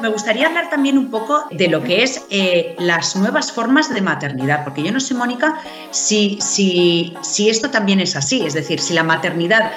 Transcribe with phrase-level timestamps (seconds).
[0.00, 4.00] Me gustaría hablar también un poco de lo que es eh, las nuevas formas de
[4.00, 8.80] maternidad, porque yo no sé, Mónica, si, si, si esto también es así, es decir,
[8.80, 9.72] si la maternidad,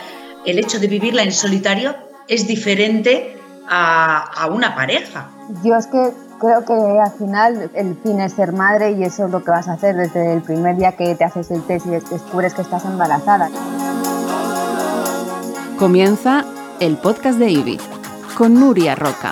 [0.45, 1.97] el hecho de vivirla en solitario,
[2.29, 3.37] es diferente
[3.67, 5.29] a, a una pareja.
[5.65, 9.31] Yo es que creo que al final el fin es ser madre y eso es
[9.31, 11.89] lo que vas a hacer desde el primer día que te haces el test y
[11.89, 13.49] descubres que estás embarazada.
[15.77, 16.45] Comienza
[16.79, 17.79] el podcast de Ivy
[18.37, 19.31] con Nuria Roca.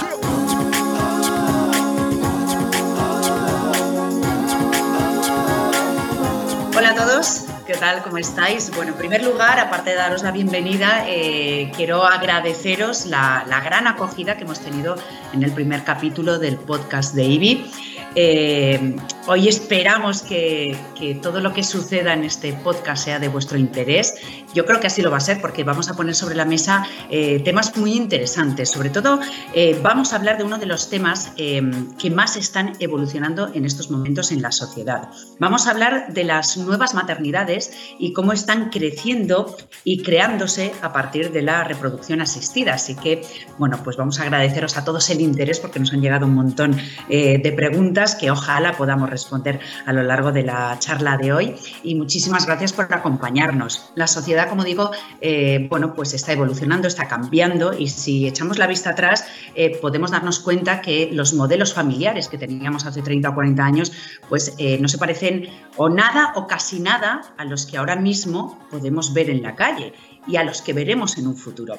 [6.77, 8.03] Hola a todos, ¿qué tal?
[8.03, 8.69] ¿Cómo estáis?
[8.75, 13.87] Bueno, en primer lugar, aparte de daros la bienvenida, eh, quiero agradeceros la, la, gran
[13.87, 14.97] acogida que hemos tenido
[15.31, 17.71] en el primer capítulo del podcast de IBI.
[18.15, 18.95] Eh,
[19.27, 20.77] hoy esperamos que,
[21.21, 24.15] todo lo que suceda en este podcast sea de vuestro interés.
[24.53, 26.85] Yo creo que así lo va a ser porque vamos a poner sobre la mesa
[27.09, 28.69] eh, temas muy interesantes.
[28.69, 29.19] Sobre todo
[29.53, 31.61] eh, vamos a hablar de uno de los temas eh,
[31.97, 35.09] que más están evolucionando en estos momentos en la sociedad.
[35.39, 41.31] Vamos a hablar de las nuevas maternidades y cómo están creciendo y creándose a partir
[41.31, 42.75] de la reproducción asistida.
[42.75, 43.21] Así que,
[43.57, 46.77] bueno, pues vamos a agradeceros a todos el interés porque nos han llegado un montón
[47.09, 51.93] de preguntas que ojalá podamos responder a lo largo de la charla de hoy y
[51.93, 53.91] muchísimas gracias por acompañarnos.
[53.95, 58.65] La sociedad, como digo, eh, bueno, pues está evolucionando, está cambiando y si echamos la
[58.65, 63.35] vista atrás eh, podemos darnos cuenta que los modelos familiares que teníamos hace 30 o
[63.35, 63.91] 40 años
[64.29, 68.59] pues eh, no se parecen o nada o casi nada a los que ahora mismo
[68.71, 69.93] podemos ver en la calle
[70.25, 71.77] y a los que veremos en un futuro.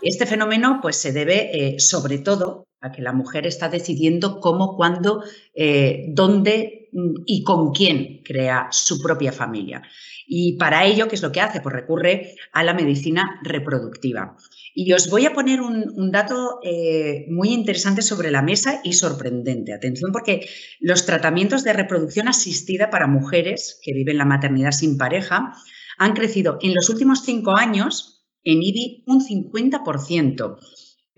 [0.00, 5.22] Este fenómeno pues, se debe sobre todo a que la mujer está decidiendo cómo, cuándo,
[5.54, 9.82] eh, dónde mm, y con quién crea su propia familia.
[10.26, 11.60] Y para ello, ¿qué es lo que hace?
[11.60, 14.36] Pues recurre a la medicina reproductiva.
[14.74, 19.72] Y os voy a poner un, dato eh, muy interesante sobre la mesa y sorprendente.
[19.72, 20.46] Atención, porque
[20.80, 25.54] los tratamientos de reproducción asistida para mujeres que viven la maternidad sin pareja
[25.96, 30.58] han crecido en los últimos cinco años en IBI un 50%.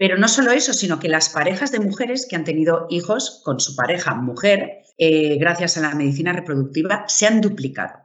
[0.01, 3.61] Pero no solo eso, sino que las parejas de mujeres que han tenido hijos con
[3.61, 7.99] su pareja mujer, eh, gracias a la medicina reproductiva, se han duplicado.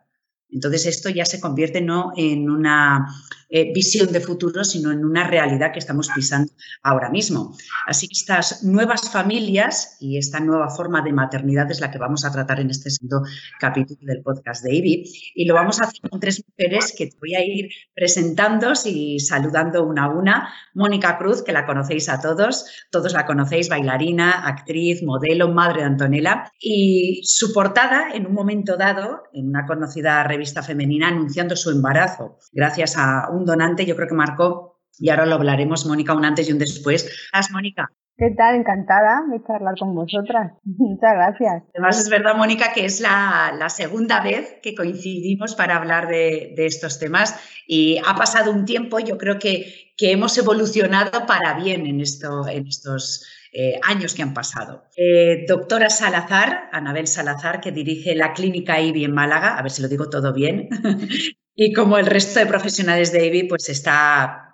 [0.50, 3.08] Entonces esto ya se convierte no en una
[3.50, 6.52] eh, visión de futuro, sino en una realidad que estamos pisando
[6.84, 7.56] ahora mismo.
[7.88, 12.26] Así que estas nuevas familias y esta nueva forma de maternidad es la que vamos
[12.26, 13.22] a tratar en este segundo
[13.60, 15.12] capítulo del podcast de IBI.
[15.36, 19.20] Y lo vamos a hacer con tres mujeres que te voy a ir presentando y
[19.20, 20.54] saludando una a una.
[20.74, 25.88] Mónica Cruz, que la conocéis a todos, todos la conocéis, bailarina, actriz, modelo, madre de
[25.88, 26.52] Antonella.
[26.60, 32.38] Y su portada, en un momento dado, en una conocida revista femenina, anunciando su embarazo,
[32.52, 36.50] gracias a un donante, yo creo que marcó, y ahora lo hablaremos, Mónica, un antes
[36.50, 37.30] y un después.
[37.34, 37.90] ¿Haz, Mónica?
[38.18, 38.56] ¿Qué tal?
[38.56, 40.54] Encantada de charlar con vosotras.
[40.64, 41.64] Muchas gracias.
[41.74, 46.54] Además, es verdad, Mónica, que es la, la segunda vez que coincidimos para hablar de,
[46.56, 47.38] de, estos temas
[47.68, 52.48] y ha pasado un tiempo, yo creo que, que hemos evolucionado para bien en, esto,
[52.48, 54.86] en estos eh, años que han pasado.
[54.98, 59.82] Eh, doctora Salazar, Anabel Salazar, que dirige la clínica IBI en Málaga, a ver si
[59.82, 60.70] lo digo todo bien,
[61.56, 64.46] y como el resto de profesionales de IBI, pues está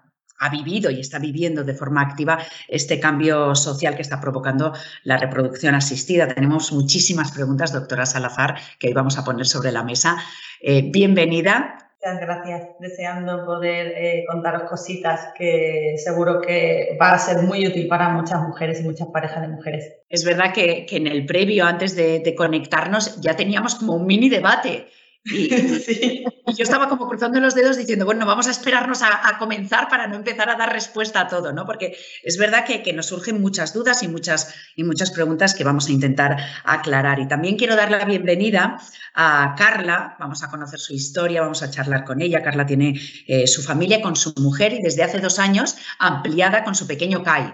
[0.42, 4.74] ha vivido y está viviendo de forma activa este cambio social que está provocando
[5.04, 6.28] la reproducción asistida.
[6.28, 10.18] Tenemos muchísimas preguntas, doctora Salazar, que hoy vamos a poner sobre la mesa.
[10.60, 11.78] Eh, bienvenida.
[12.04, 12.70] Muchas gracias.
[12.80, 18.42] Deseando poder eh, contaros cositas que seguro que va a ser muy útil para muchas
[18.42, 19.94] mujeres y muchas parejas de mujeres.
[20.10, 24.08] Es verdad que, que en el previo, antes de, de conectarnos, ya teníamos como un
[24.08, 24.88] mini debate
[25.26, 25.50] y,
[25.80, 26.26] sí.
[26.48, 29.88] y, yo estaba como cruzando los dedos diciendo, bueno, vamos a esperarnos a, a, comenzar
[29.88, 31.66] para no empezar a dar respuesta a todo, ¿no?
[31.66, 35.64] Porque es verdad que, que, nos surgen muchas dudas y muchas, y muchas preguntas que
[35.64, 37.20] vamos a intentar aclarar.
[37.20, 38.80] Y también quiero dar la bienvenida
[39.14, 42.42] a Carla, vamos a conocer su historia, vamos a charlar con ella.
[42.42, 46.74] Carla tiene eh, su familia con su mujer y desde hace dos años ampliada con
[46.74, 47.54] su pequeño Kai.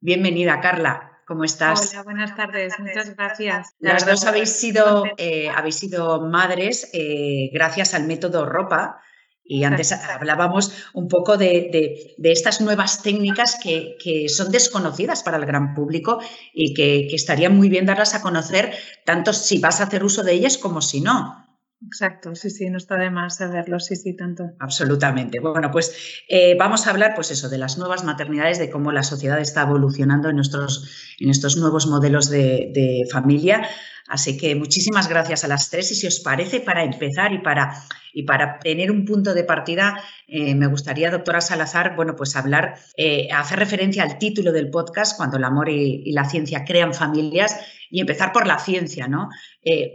[0.00, 1.05] Bienvenida, Carla.
[1.26, 1.90] ¿Cómo estás?
[1.90, 3.74] Hola, buenas tardes, muchas gracias.
[3.80, 9.00] Las dos habéis sido, eh, habéis sido madres eh, gracias al método ropa.
[9.48, 15.22] Y antes hablábamos un poco de, de, de estas nuevas técnicas que, que, son desconocidas
[15.22, 16.20] para el gran público
[16.52, 18.74] y que, que estaría muy bien darlas a conocer,
[19.04, 21.45] tanto si vas a hacer uso de ellas como si no.
[21.84, 24.44] Exacto, sí, sí, no está de más saberlo, sí, sí, tanto.
[24.60, 25.40] Absolutamente.
[25.40, 29.02] Bueno, pues eh, vamos a hablar, pues eso, de las nuevas maternidades, de cómo la
[29.02, 33.68] sociedad está evolucionando en, nuestros, en estos nuevos modelos de, familia.
[34.08, 37.74] Así que muchísimas gracias a las tres y si os parece, para empezar y para
[38.14, 42.78] Y para tener un punto de partida, eh, me gustaría, doctora Salazar, bueno, pues hablar,
[42.96, 47.54] eh, hacer referencia al título del podcast, cuando el amor y, la ciencia crean familias,
[47.90, 49.28] y empezar por la ciencia, ¿no?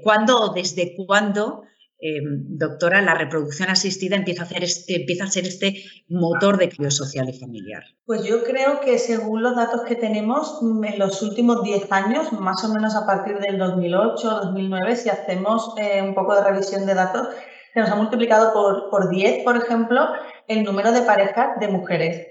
[0.04, 1.64] ¿Cuándo o desde cuándo
[2.04, 6.70] Em, doctora, la reproducción asistida empieza a, hacer este, empieza a ser este motor de
[6.70, 7.84] crío social y familiar?
[8.08, 12.64] Pues yo creo que según los datos que tenemos, en los últimos 10 años, más
[12.64, 16.96] o menos a partir del 2008 2009, si hacemos eh, un poco de revisión de
[16.96, 17.28] datos,
[17.72, 20.02] se nos ha multiplicado por, por 10, por ejemplo,
[20.48, 22.31] el número de parejas de mujeres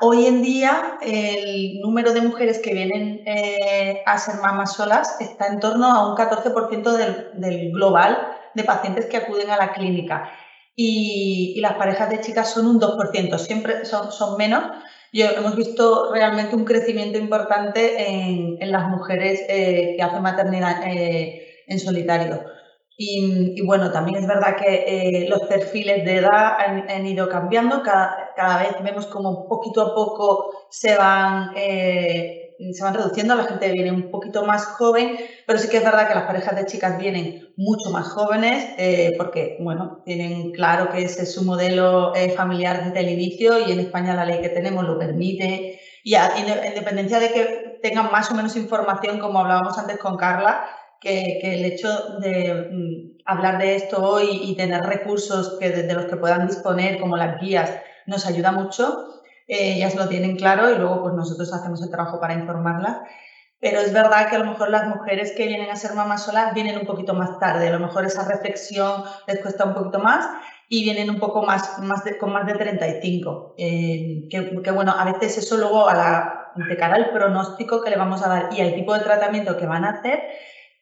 [0.00, 5.48] hoy en día el número de mujeres que vienen eh, a ser mamás solas está
[5.48, 8.18] en torno a un 14% del, global
[8.54, 10.30] de pacientes que acuden a la clínica.
[10.76, 14.64] Y, las parejas de chicas son un 2%, siempre son, son menos.
[15.12, 21.62] Yo, hemos visto realmente un crecimiento importante en, las mujeres eh, que hacen maternidad eh,
[21.66, 22.42] en solitario.
[22.96, 26.56] Y, bueno, también es verdad que eh, los perfiles de edad
[26.88, 32.84] han, ido cambiando, cada, cada, vez vemos como poquito a poco se van, eh, se
[32.84, 36.14] van reduciendo, la gente viene un poquito más joven, pero sí que es verdad que
[36.14, 41.24] las parejas de chicas vienen mucho más jóvenes eh, porque, bueno, tienen claro que ese
[41.24, 45.00] es su modelo familiar desde el inicio y en España la ley que tenemos lo
[45.00, 45.80] permite.
[46.04, 50.64] Y a, independencia de que tengan más o menos información, como hablábamos antes con Carla,
[51.04, 56.06] que, el hecho de mm, hablar de esto hoy y tener recursos que, de, los
[56.06, 57.70] que puedan disponer, como las guías,
[58.06, 59.22] nos ayuda mucho.
[59.46, 62.98] Eh, ellas lo tienen claro y luego pues nosotros hacemos el trabajo para informarlas.
[63.60, 66.52] Pero es verdad que a lo mejor las mujeres que vienen a ser mamás solas
[66.54, 70.28] vienen un poquito más tarde, a lo mejor esa reflexión les cuesta un poquito más
[70.68, 73.54] y vienen un poco más, más de, con más de 35.
[73.56, 77.90] Eh, que, que, bueno, a veces eso luego a la, de cara al pronóstico que
[77.90, 80.22] le vamos a dar y al tipo de tratamiento que van a hacer,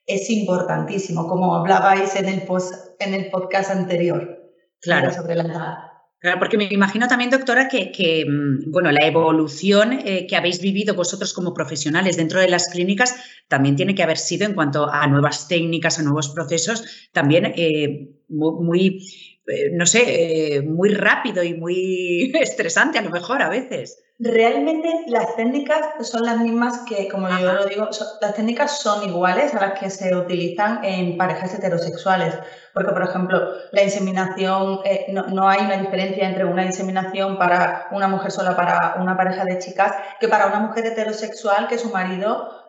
[0.06, 4.38] es importantísimo, como hablabais en el, post, en el podcast anterior.
[4.80, 5.12] Claro.
[5.12, 5.74] Sobre la edad.
[6.22, 10.94] Claro, porque me imagino también, doctora, que, mm, bueno, la evolución eh, que habéis vivido
[10.94, 13.16] vosotros como profesionales dentro de las clínicas
[13.48, 18.08] también tiene que haber sido en cuanto a nuevas técnicas, a nuevos procesos, también eh,
[18.28, 19.04] muy,
[19.46, 24.02] eh, no sé, muy rápido y muy estresante a lo mejor a veces.
[24.24, 27.88] Realmente las técnicas son las mismas que, como yo lo digo,
[28.20, 32.38] las técnicas son iguales a las que se utilizan en parejas heterosexuales.
[32.72, 33.40] Porque, por ejemplo,
[33.72, 38.94] la inseminación, eh, no, hay una diferencia entre una inseminación para una mujer sola, para
[39.00, 42.61] una pareja de chicas, que para una mujer heterosexual que su marido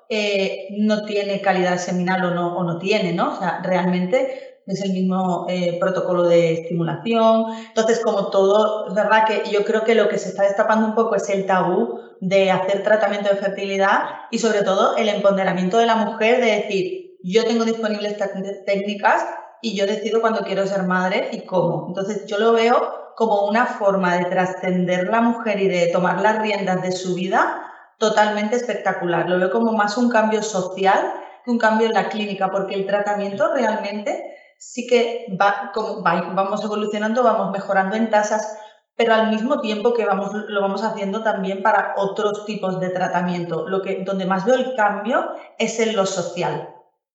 [0.77, 3.33] no tiene calidad seminal o no, o no tiene, ¿no?
[3.33, 7.45] O sea, realmente es el mismo eh, protocolo de estimulación.
[7.67, 10.95] Entonces, como todo, es verdad que yo creo que lo que se está destapando un
[10.95, 15.85] poco es el tabú de hacer tratamiento de fertilidad y sobre todo el empoderamiento de
[15.85, 18.17] la mujer de decir, yo tengo disponibles
[18.65, 19.25] técnicas
[19.61, 21.85] y yo decido cuando quiero ser madre y cómo.
[21.87, 26.41] Entonces, yo lo veo como una forma de trascender la mujer y de tomar las
[26.41, 29.29] riendas de su vida totalmente espectacular.
[29.29, 31.13] Lo veo como más un cambio social
[31.43, 36.63] que un cambio en la clínica, porque el tratamiento realmente sí que va, como vamos
[36.63, 38.57] evolucionando, vamos mejorando en tasas,
[38.95, 43.67] pero al mismo tiempo que vamos, lo vamos haciendo también para otros tipos de tratamiento.
[43.67, 46.69] Lo que, donde más veo el cambio es en lo social,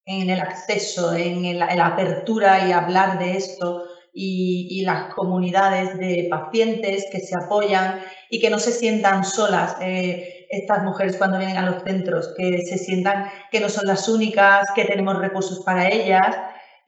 [0.05, 7.06] en el acceso, en, la apertura y hablar de esto y, las comunidades de pacientes
[7.13, 9.77] que se apoyan y que no se sientan solas.
[9.81, 14.08] Eh, estas mujeres cuando vienen a los centros, que se sientan que no son las
[14.08, 16.36] únicas, que tenemos recursos para ellas,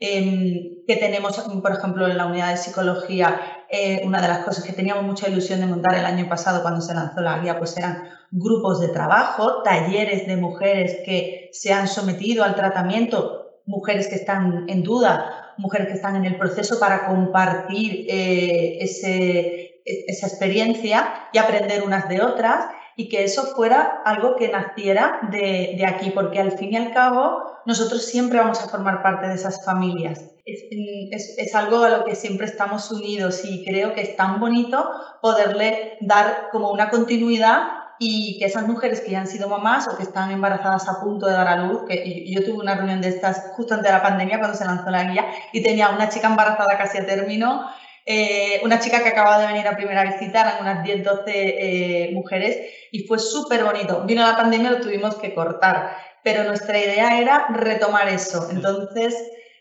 [0.03, 3.39] Em, que tenemos, por ejemplo, en la unidad de psicología,
[3.69, 6.81] eh, una de las cosas que teníamos mucha ilusión de montar el año pasado cuando
[6.81, 11.87] se lanzó la guía, pues eran grupos de trabajo, talleres de mujeres que se han
[11.87, 17.07] sometido al tratamiento, mujeres que están en duda, mujeres que están en el proceso para
[17.07, 22.65] compartir eh, ese, esa experiencia y aprender unas de otras
[23.01, 26.93] y que eso fuera algo que naciera de, de, aquí, porque al fin y al
[26.93, 30.23] cabo nosotros siempre vamos a formar parte de esas familias.
[30.45, 34.39] Es, es, es, algo a lo que siempre estamos unidos y creo que es tan
[34.39, 34.87] bonito
[35.23, 37.63] poderle dar como una continuidad
[37.99, 41.25] y que esas mujeres que ya han sido mamás o que están embarazadas a punto
[41.25, 44.03] de dar a luz, que yo tuve una reunión de estas justo antes de la
[44.03, 47.65] pandemia cuando se lanzó la guía y tenía una chica embarazada casi a término
[48.07, 52.11] eh, una chica que acaba de venir a primera visita, eran unas 10, 12 eh,
[52.13, 52.59] mujeres
[52.91, 54.05] y fue súper bonito.
[54.07, 58.49] Vino la pandemia, lo tuvimos que cortar, pero nuestra idea era retomar eso.
[58.51, 59.15] Entonces,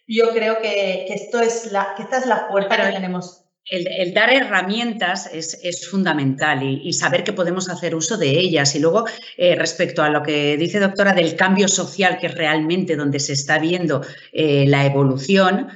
[0.08, 3.44] yo creo que, esto es la, que esta es la fuerza que tenemos.
[3.70, 8.74] El, dar herramientas es, fundamental y, saber que podemos hacer uso de ellas.
[8.74, 9.06] Y luego,
[9.38, 13.34] eh, respecto a lo que dice doctora del cambio social, que es realmente donde se
[13.34, 14.02] está viendo
[14.34, 15.70] la evolución,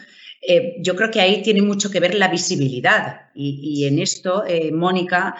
[0.47, 3.31] eh, yo creo que ahí tiene mucho que ver la visibilidad.
[3.35, 5.35] Y, en esto, eh, Mónica,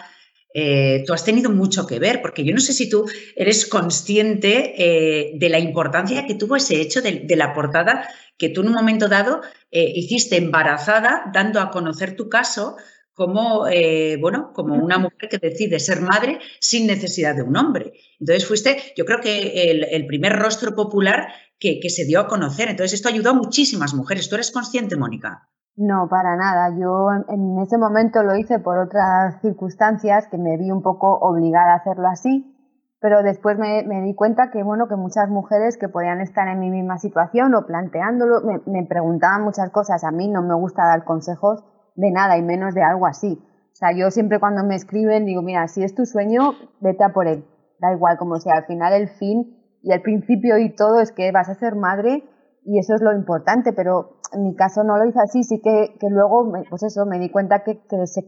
[1.06, 5.48] tú has tenido mucho que ver, porque yo no sé si tú eres consciente de
[5.48, 8.08] la importancia que tuvo ese hecho de, de, la portada
[8.38, 9.40] que tú en un momento dado
[9.72, 12.76] hiciste embarazada, dando a conocer tu caso
[13.14, 17.92] como, eh, bueno, como una mujer que decide ser madre sin necesidad de un hombre.
[18.18, 22.68] Entonces fuiste, yo creo que el, primer rostro popular que, se dio a conocer.
[22.68, 24.28] Entonces esto ayudó a muchísimas mujeres.
[24.28, 25.48] ¿Tú eres consciente, Mónica?
[25.76, 26.70] No, para nada.
[26.78, 31.72] Yo en ese momento lo hice por otras circunstancias que me vi un poco obligada
[31.72, 32.54] a hacerlo así,
[33.00, 36.70] pero después me, di cuenta que bueno que muchas mujeres que podían estar en mi
[36.70, 40.04] misma situación o planteándolo me, me preguntaban muchas cosas.
[40.04, 41.64] A mí no me gusta dar consejos
[41.96, 43.42] de nada y menos de algo así.
[43.72, 47.12] O sea, yo siempre cuando me escriben digo, mira, si es tu sueño, vete a
[47.12, 47.44] por él.
[47.80, 51.30] Da igual como sea, al final el fin y el principio y todo es que
[51.30, 52.24] vas a ser madre
[52.64, 55.94] y eso es lo importante, pero en mi caso no lo hice así, sí que,
[56.08, 58.22] luego, pues eso, me di cuenta que, que se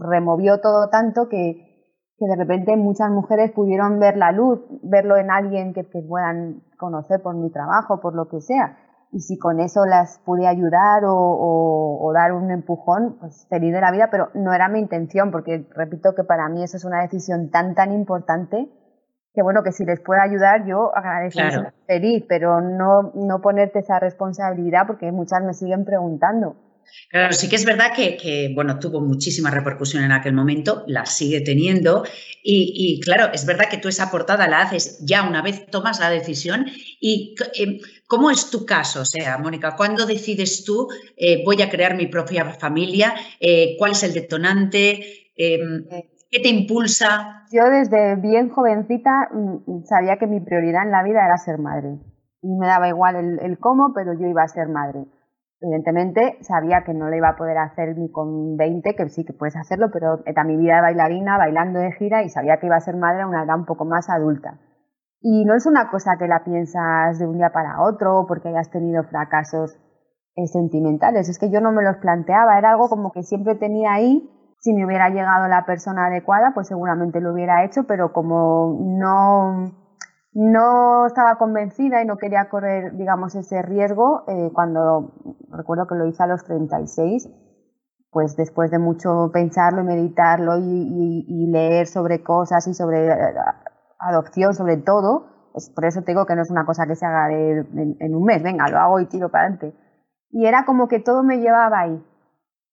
[0.00, 5.30] removió todo tanto que, que, de repente muchas mujeres pudieron ver la luz, verlo en
[5.30, 8.78] alguien que, que puedan conocer por mi trabajo, por lo que sea.
[9.12, 13.92] Y si con eso las pude ayudar o, dar un empujón, pues feliz de la
[13.92, 17.50] vida, pero no era mi intención, porque repito que para mí eso es una decisión
[17.50, 18.70] tan, tan importante
[19.34, 21.40] que bueno, que si les puedo ayudar yo agradezco
[21.86, 26.56] feliz, pero no, no ponerte esa responsabilidad porque muchas me siguen preguntando.
[27.08, 31.40] Claro, sí que es verdad que, bueno, tuvo muchísima repercusión en aquel momento, la sigue
[31.40, 32.04] teniendo
[32.42, 36.10] y, claro, es verdad que tú esa portada la haces ya una vez tomas la
[36.10, 36.66] decisión
[37.00, 39.02] y eh, ¿cómo es tu caso?
[39.02, 43.14] O sea, Mónica, ¿cuándo decides tú eh, voy a crear mi propia familia?
[43.40, 45.30] Eh, ¿Cuál es el detonante?
[46.32, 47.44] ¿Qué te impulsa?
[47.52, 52.00] Yo desde bien jovencita mm, sabía que mi prioridad en la vida era ser madre.
[52.40, 55.04] Y me daba igual el cómo, pero yo iba a ser madre.
[55.60, 59.34] Evidentemente sabía que no lo iba a poder hacer ni con 20, que sí que
[59.34, 62.76] puedes hacerlo, pero era mi vida de bailarina, bailando de gira y sabía que iba
[62.76, 64.58] a ser madre a una edad un poco más adulta.
[65.20, 68.70] Y no es una cosa que la piensas de un día para otro porque hayas
[68.70, 69.76] tenido fracasos
[70.34, 73.92] eh, sentimentales, es que yo no me los planteaba, era algo como que siempre tenía
[73.92, 74.31] ahí,
[74.62, 79.72] si me hubiera llegado la persona adecuada, pues seguramente lo hubiera hecho, pero como no
[80.34, 84.24] no estaba convencida y no quería correr, digamos, ese riesgo.
[84.28, 85.12] Eh, cuando
[85.50, 87.28] recuerdo que lo hice a los 36,
[88.10, 93.34] pues después de mucho pensarlo y meditarlo y, leer sobre cosas y sobre eh,
[93.98, 97.30] adopción, sobre todo, es por eso te que no es una cosa que se haga
[97.30, 99.76] en, en, un mes, venga, lo hago y tiro para adelante.
[100.30, 102.02] Y era como que todo me llevaba ahí.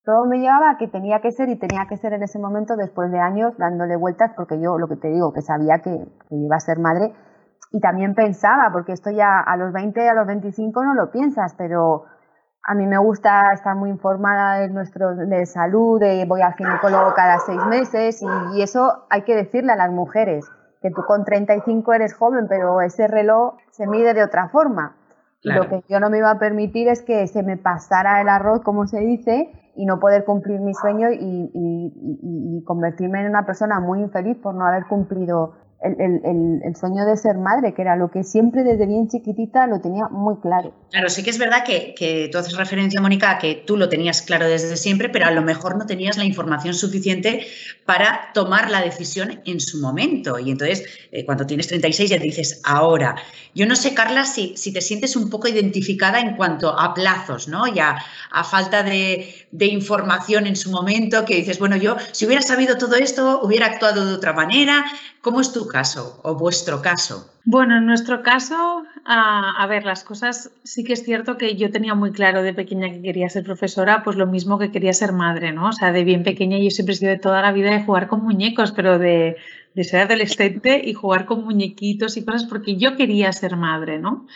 [0.10, 2.76] Todo me llevaba a que tenía que ser y tenía que ser en ese momento
[2.76, 5.92] después de años dándole vueltas porque yo lo que te digo, que sabía que,
[6.28, 7.14] que iba a ser madre
[7.72, 11.54] y también pensaba, porque esto ya a los 20, a los 25 no lo piensas,
[11.60, 12.06] pero
[12.64, 17.14] a mí me gusta estar muy informada de nuestro de salud, de voy al ginecólogo
[17.14, 18.24] cada seis meses
[18.56, 20.44] y, eso hay que decirle a las mujeres,
[20.82, 24.96] que tú con 35 eres joven, pero ese reloj se mide de otra forma.
[25.42, 28.62] Lo que yo no me iba a permitir es que se me pasara el arroz,
[28.62, 29.50] como se dice,
[29.80, 34.54] y no poder cumplir mi sueño y, y convertirme en una persona muy infeliz por
[34.54, 39.08] no haber cumplido el, sueño de ser madre, que era lo que siempre desde bien
[39.08, 40.74] chiquitita lo tenía muy claro.
[40.92, 43.88] Claro, sí que es verdad que, que, tú haces referencia, Mónica, a que tú lo
[43.88, 47.46] tenías claro desde siempre, pero a lo mejor no tenías la información suficiente
[47.86, 50.38] para tomar la decisión en su momento.
[50.38, 53.16] Y entonces, eh, cuando tienes 36 ya dices, ahora.
[53.56, 57.48] Yo no sé, Carla, si, si te sientes un poco identificada en cuanto a plazos,
[57.48, 57.68] ¿no?
[57.68, 57.98] Y a,
[58.44, 62.96] falta de, de información en su momento, que dices, bueno, yo si hubiera sabido todo
[62.96, 64.86] esto, hubiera actuado de otra manera.
[65.22, 67.32] ¿Cómo es tu caso o vuestro caso?
[67.46, 71.96] Bueno, en nuestro caso, a, ver, las cosas sí que es cierto que yo tenía
[71.96, 75.54] muy claro de pequeña que quería ser profesora, pues lo mismo que quería ser madre,
[75.54, 75.70] ¿no?
[75.70, 78.24] O sea, de bien pequeña yo siempre he sido toda la vida de jugar con
[78.24, 79.38] muñecos, pero de,
[79.74, 84.28] de ser adolescente y jugar con muñequitos y cosas porque yo quería ser madre, ¿no?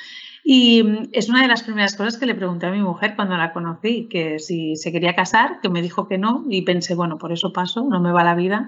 [0.44, 3.38] Y mm, es una de las primeras cosas que le pregunté a mi mujer cuando
[3.38, 7.18] la conocí, que si se quería casar, que me dijo que no, y pensé, bueno,
[7.18, 8.68] por eso paso, no me va la vida.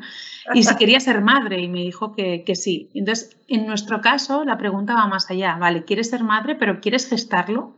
[0.54, 2.90] Y si quería ser madre, y me dijo que, que sí.
[2.94, 7.10] Entonces, en nuestro caso, la pregunta va más allá, vale, ¿quieres ser madre, pero quieres
[7.10, 7.76] gestarlo?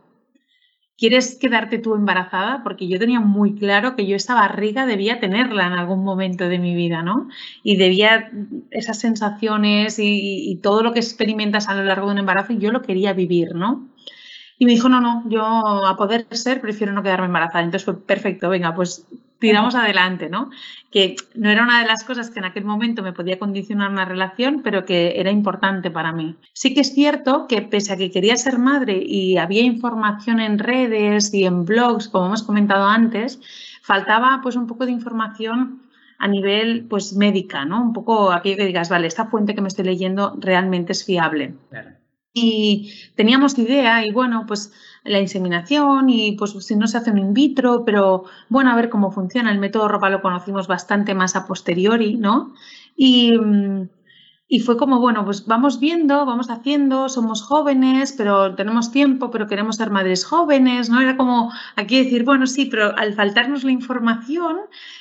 [0.96, 2.62] ¿Quieres quedarte tú embarazada?
[2.64, 6.58] Porque yo tenía muy claro que yo esa barriga debía tenerla en algún momento de
[6.58, 7.28] mi vida, ¿no?
[7.62, 8.30] Y debía
[8.72, 12.72] esas sensaciones y, y todo lo que experimentas a lo largo de un embarazo, yo
[12.72, 13.87] lo quería vivir, ¿no?
[14.58, 17.64] Y me dijo, no, no, yo a poder ser prefiero no quedarme embarazada.
[17.64, 19.06] Entonces fue perfecto, venga, pues
[19.38, 20.50] tiramos adelante, ¿no?
[20.90, 24.04] Que no era una de las cosas que en aquel momento me podía condicionar una
[24.04, 26.36] relación, pero que era importante para mí.
[26.52, 30.58] Sí que es cierto que pese a que quería ser madre y había información en
[30.58, 33.40] redes y en blogs, como hemos comentado antes,
[33.82, 35.82] faltaba pues un poco de información
[36.18, 37.80] a nivel pues médica, ¿no?
[37.80, 41.54] Un poco aquello que digas, vale, esta fuente que me estoy leyendo realmente es fiable.
[42.34, 44.72] Y teníamos idea y bueno, pues
[45.04, 48.90] la inseminación y pues si no se hace un in vitro, pero bueno, a ver
[48.90, 49.50] cómo funciona.
[49.50, 52.54] El método ropa lo conocimos bastante más a posteriori, ¿no?
[52.96, 53.88] Y, mm,
[54.48, 59.46] y fue como, bueno, pues vamos viendo, vamos haciendo, somos jóvenes, pero tenemos tiempo, pero
[59.46, 61.00] queremos ser madres jóvenes, ¿no?
[61.00, 64.56] Era como aquí decir, bueno, sí, pero al faltarnos la información,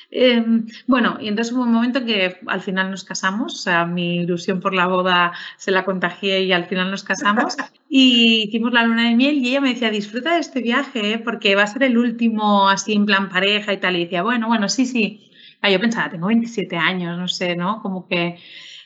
[0.09, 4.17] Em, bueno, y entonces hubo un momento que al final nos casamos, o sea, mi
[4.21, 7.57] ilusión por la boda se la contagié y al final nos casamos
[7.89, 11.19] y hicimos la luna de miel y ella me decía, disfruta de este viaje ¿eh?
[11.19, 13.97] porque va a ser el último así en plan pareja y tal.
[13.97, 15.29] Y decía, bueno, bueno, sí, sí.
[15.61, 17.81] Ah, yo pensaba, tengo 27 años, no sé, ¿no?
[17.81, 18.37] Como que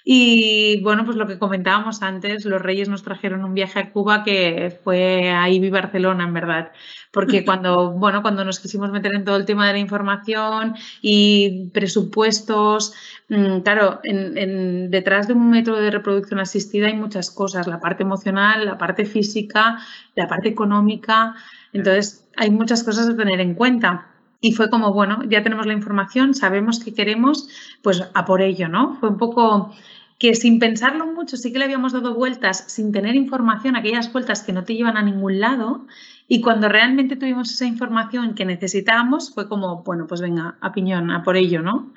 [0.04, 4.24] y bueno, pues lo que comentábamos antes, los Reyes nos trajeron un viaje a Cuba
[4.24, 6.72] que fue a Ibi Barcelona, en verdad.
[7.12, 11.70] Porque cuando, bueno, cuando nos quisimos meter en todo el tema de la información y
[11.70, 12.94] presupuestos,
[13.30, 18.04] mm, claro, en, detrás de un método de reproducción asistida hay muchas cosas, la parte
[18.04, 19.80] emocional, la parte física,
[20.16, 21.36] la parte económica.
[21.74, 24.11] Entonces, hay muchas cosas a tener en cuenta.
[24.44, 27.48] Y fue como, bueno, ya tenemos la información, sabemos qué queremos,
[27.84, 28.98] pues a por ello, ¿no?
[29.00, 29.72] Fue un poco
[30.18, 34.42] que sin pensarlo mucho sí que le habíamos dado vueltas, sin tener información, aquellas vueltas
[34.42, 35.86] que no te llevan a ningún lado.
[36.28, 41.12] Y cuando realmente tuvimos esa información que necesitábamos, fue como, bueno, pues venga, a piñón,
[41.12, 41.92] a por ello, ¿no?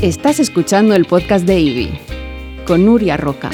[0.00, 1.90] Estás escuchando el podcast de Ivy
[2.66, 3.50] con Nuria Roca.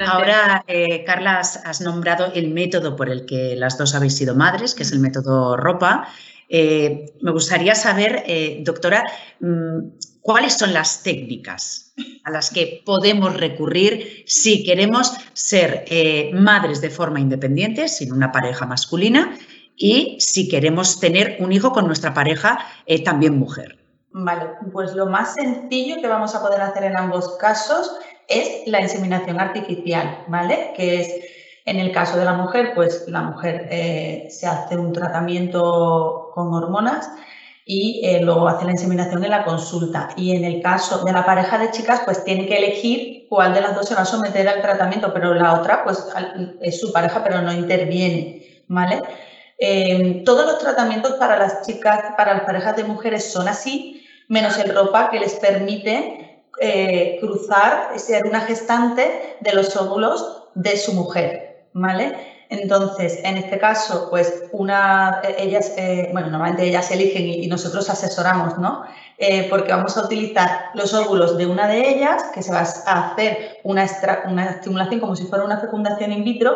[0.00, 4.74] Ahora, eh, Carla, has, nombrado el método por el que las dos habéis sido madres,
[4.74, 6.08] que es el método ropa.
[6.48, 9.04] Eh, me gustaría saber, eh, doctora,
[9.40, 9.78] mm,
[10.20, 15.84] cuáles son las técnicas a las que podemos recurrir si queremos ser
[16.32, 19.38] madres de forma independiente, sin una pareja masculina,
[19.76, 22.58] y si queremos tener un hijo con nuestra pareja
[23.04, 23.78] también mujer.
[24.12, 28.80] Vale, pues lo más sencillo que vamos a poder hacer en ambos casos es la
[28.80, 30.72] inseminación artificial, ¿vale?
[30.76, 31.14] Que es,
[31.64, 36.52] en el caso de la mujer, pues la mujer eh, se hace un tratamiento con
[36.52, 37.10] hormonas
[37.66, 40.10] y eh, luego hace la inseminación en la consulta.
[40.16, 43.60] Y en el caso de la pareja de chicas, pues tiene que elegir cuál de
[43.60, 46.04] las dos se va a someter al tratamiento, pero la otra, pues
[46.60, 49.02] es su pareja, pero no interviene, ¿vale?
[49.58, 54.58] Eh, todos los tratamientos para las chicas, para las parejas de mujeres son así, menos
[54.58, 56.23] el ropa que les permite
[56.60, 62.34] eh, cruzar, ser una gestante de los óvulos de su mujer, ¿vale?
[62.48, 68.58] Entonces, en este caso, pues una, ellas, eh, bueno, normalmente ellas eligen y, nosotros asesoramos,
[68.58, 68.84] ¿no?
[69.18, 73.12] Eh, porque vamos a utilizar los óvulos de una de ellas, que se va a
[73.12, 73.86] hacer una,
[74.28, 76.54] una estimulación como si fuera una fecundación in vitro,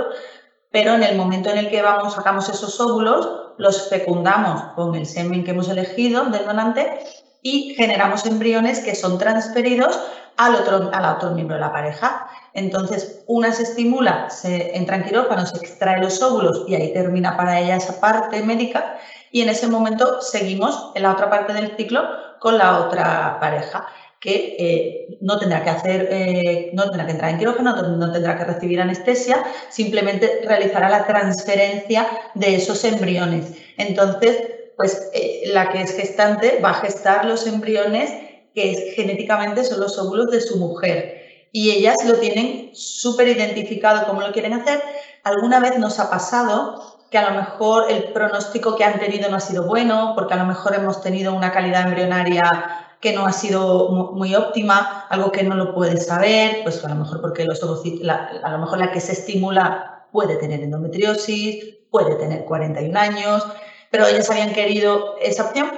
[0.70, 5.06] pero en el momento en el que vamos, sacamos esos óvulos, los fecundamos con el
[5.06, 7.00] semen que hemos elegido del donante
[7.42, 9.98] y generamos embriones que son transferidos
[10.36, 12.28] al otro, al otro miembro de la pareja.
[12.54, 17.36] Entonces, una se estimula, se entra en quirófano, se extrae los óvulos y ahí termina
[17.36, 18.98] para ella esa parte médica
[19.30, 22.02] y en ese momento seguimos en la otra parte del ciclo
[22.40, 23.86] con la otra pareja
[24.20, 28.36] que eh, no tendrá que hacer, eh, no tendrá que entrar en quirófano, no tendrá
[28.36, 33.52] que recibir anestesia, simplemente realizará la transferencia de esos embriones.
[33.76, 38.12] Entonces, pues eh, la que es gestante va a gestar los embriones
[38.54, 41.48] que genéticamente son los óvulos de su mujer.
[41.50, 44.80] Y ellas lo tienen súper identificado cómo lo quieren hacer.
[45.24, 49.38] Alguna vez nos ha pasado que a lo mejor el pronóstico que han tenido no
[49.38, 53.32] ha sido bueno, porque a lo mejor hemos tenido una calidad embrionaria que no ha
[53.32, 57.60] sido muy óptima, algo que no lo puedes saber, pues a lo mejor porque los
[57.62, 63.44] a lo mejor la que se estimula puede tener endometriosis, puede tener 41 años,
[63.90, 65.70] pero ellas habían querido esa opción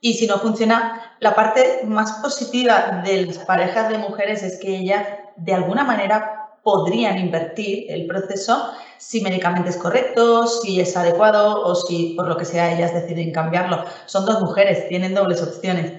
[0.00, 4.76] y si no funciona, la parte más positiva de las parejas de mujeres es que
[4.76, 11.62] ellas de alguna manera podrían invertir el proceso si medicamentos es correcto, si es adecuado
[11.62, 13.84] o si por lo que sea ellas deciden cambiarlo.
[14.06, 15.92] Son dos mujeres, tienen dobles opciones.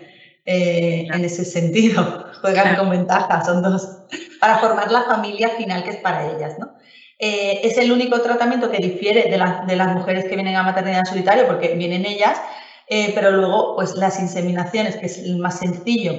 [0.46, 4.04] Eh, en ese sentido, juegan con ventaja, son dos,
[4.40, 6.72] para formar la familia final que es para ellas, ¿no?
[7.20, 11.48] Eh, es el único tratamiento que difiere de, las mujeres que vienen a maternidad solitaria,
[11.48, 12.40] porque vienen ellas,
[12.88, 16.14] eh, pero luego, pues las inseminaciones, que es el más sencillo,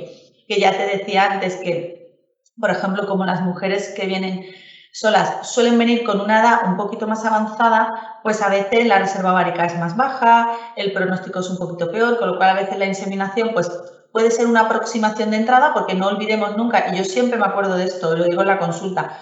[0.48, 2.18] que ya te decía antes que,
[2.58, 4.44] por ejemplo, como las mujeres que vienen
[4.92, 9.32] solas suelen venir con una edad un poquito más avanzada, pues a veces la reserva
[9.32, 12.76] ovárica es más baja, el pronóstico es un poquito peor, con lo cual a veces
[12.76, 13.70] la inseminación pues
[14.12, 17.76] puede ser una aproximación de entrada, porque no olvidemos nunca, y yo siempre me acuerdo
[17.76, 19.16] de esto, lo digo en la consulta,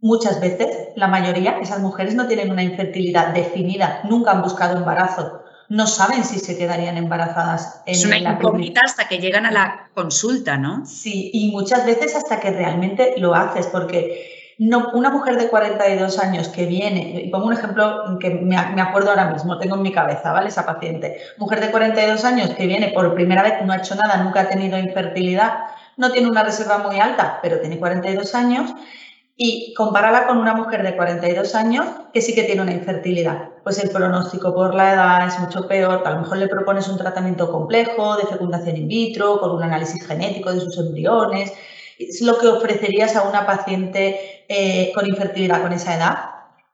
[0.00, 5.42] muchas veces, la mayoría, esas mujeres no tienen una infertilidad definida, nunca han buscado embarazo,
[5.68, 7.82] no saben si se quedarían embarazadas.
[7.84, 10.86] En es una incógnita hasta que llegan a la consulta, ¿no?
[10.86, 16.18] Sí, y muchas veces hasta que realmente lo haces, porque no, una mujer de 42
[16.18, 19.92] años que viene, y pongo un ejemplo que me, acuerdo ahora mismo, tengo en mi
[19.92, 20.48] cabeza, ¿vale?
[20.48, 21.18] Esa paciente.
[21.36, 24.48] Mujer de 42 años que viene por primera vez, no ha hecho nada, nunca ha
[24.48, 25.58] tenido infertilidad,
[25.96, 28.72] no tiene una reserva muy alta, pero tiene 42 años,
[29.40, 33.50] y compárala con una mujer de 42 años que sí que tiene una infertilidad.
[33.62, 36.98] Pues el pronóstico por la edad es mucho peor, a lo mejor le propones un
[36.98, 41.52] tratamiento complejo de fecundación in vitro, con un análisis genético de sus embriones,
[42.00, 46.18] es lo que ofrecerías a una paciente eh, con infertilidad con esa edad.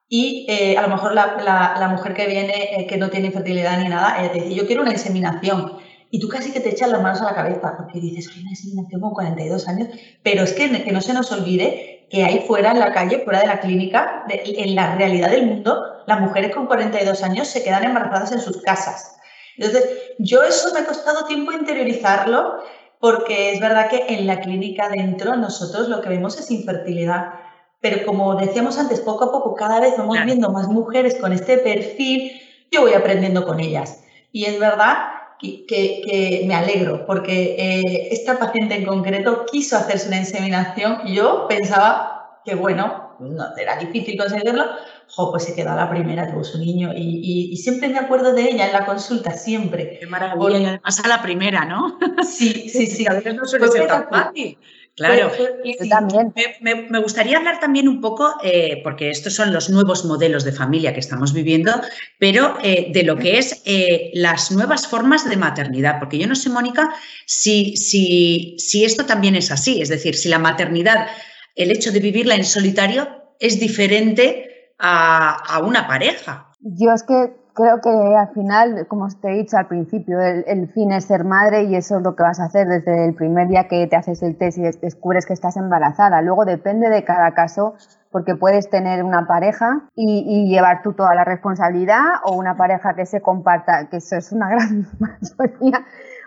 [0.09, 3.91] Y eh, a lo mejor la, mujer que viene, eh, que no tiene infertilidad ni
[3.91, 5.77] nada, te dice, yo quiero una inseminación.
[6.11, 8.51] Y tú casi que te echas las manos a la cabeza, porque dices, hay una
[8.51, 9.89] inseminación con 42 años,
[10.23, 13.41] pero es que, que no se nos olvide que ahí fuera, en la calle, fuera
[13.41, 17.85] de la clínica, en la realidad del mundo, las mujeres con 42 años se quedan
[17.85, 19.17] embarazadas en sus casas.
[19.57, 19.89] Entonces,
[20.19, 22.63] yo eso me ha costado tiempo interiorizarlo
[23.01, 27.35] porque es verdad que en la clínica dentro nosotros lo que vemos es infertilidad.
[27.81, 31.59] Pero como decíamos antes, poco a poco cada vez vamos viendo más mujeres con este
[31.59, 32.33] perfil,
[32.71, 34.03] yo voy aprendiendo con ellas.
[34.33, 34.97] Y es verdad
[35.39, 41.07] que, me alegro, porque eh, esta paciente en concreto quiso hacerse una inseminación.
[41.07, 44.65] Yo pensaba que, bueno, no era difícil conseguirlo,
[45.09, 48.43] jo, pues se quedó a la primera, tuvo su niño y, siempre me acuerdo de
[48.43, 49.99] ella en la consulta, siempre.
[50.01, 51.99] Qué maravilla, además a la primera, ¿no?
[52.23, 53.07] Sí, sí, sí.
[53.09, 54.59] A veces no suele ser tan fácil.
[54.97, 55.33] Claro,
[55.65, 56.33] y, también.
[56.61, 60.95] Me, gustaría hablar también un poco, eh, porque estos son los nuevos modelos de familia
[60.95, 61.73] que estamos viviendo,
[62.21, 66.37] pero eh, de lo que es eh, las nuevas formas de maternidad, porque yo no
[66.37, 66.95] sé, Mónica,
[67.27, 71.09] si, si, si esto también es así, es decir, si la maternidad,
[71.57, 73.09] el hecho de vivirla en solitario
[73.41, 76.53] es diferente a, una pareja.
[76.61, 80.93] Yo es que creo que al final, como te he dicho al principio, el, fin
[80.93, 83.69] es ser madre y eso es lo que vas a hacer desde el primer día
[83.69, 86.21] que te haces el test y descubres que estás embarazada.
[86.21, 87.75] Luego depende de cada caso,
[88.11, 93.07] porque puedes tener una pareja y, llevar tú toda la responsabilidad o una pareja que
[93.07, 95.87] se comparta, que eso es una gran mayoría,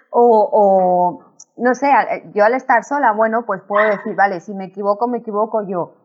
[0.09, 1.25] o, o
[1.57, 1.91] no sé,
[2.33, 5.96] yo al estar sola, bueno, pues puedo decir, vale, si me equivoco, me equivoco yo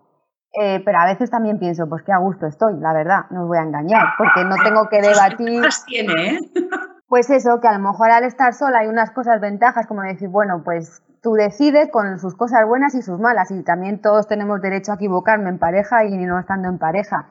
[0.54, 3.48] eh, pero a veces también pienso, pues qué a gusto estoy, la verdad, no os
[3.48, 5.62] voy a engañar, porque no tengo que debatir.
[5.86, 6.38] tiene, eh?
[7.08, 10.30] Pues eso, que a lo mejor al estar sola hay unas cosas, ventajas, como decir,
[10.30, 14.62] bueno, pues tú decides con sus cosas buenas y sus malas, y también todos tenemos
[14.62, 17.28] derecho a equivocarme en pareja y no estando en pareja.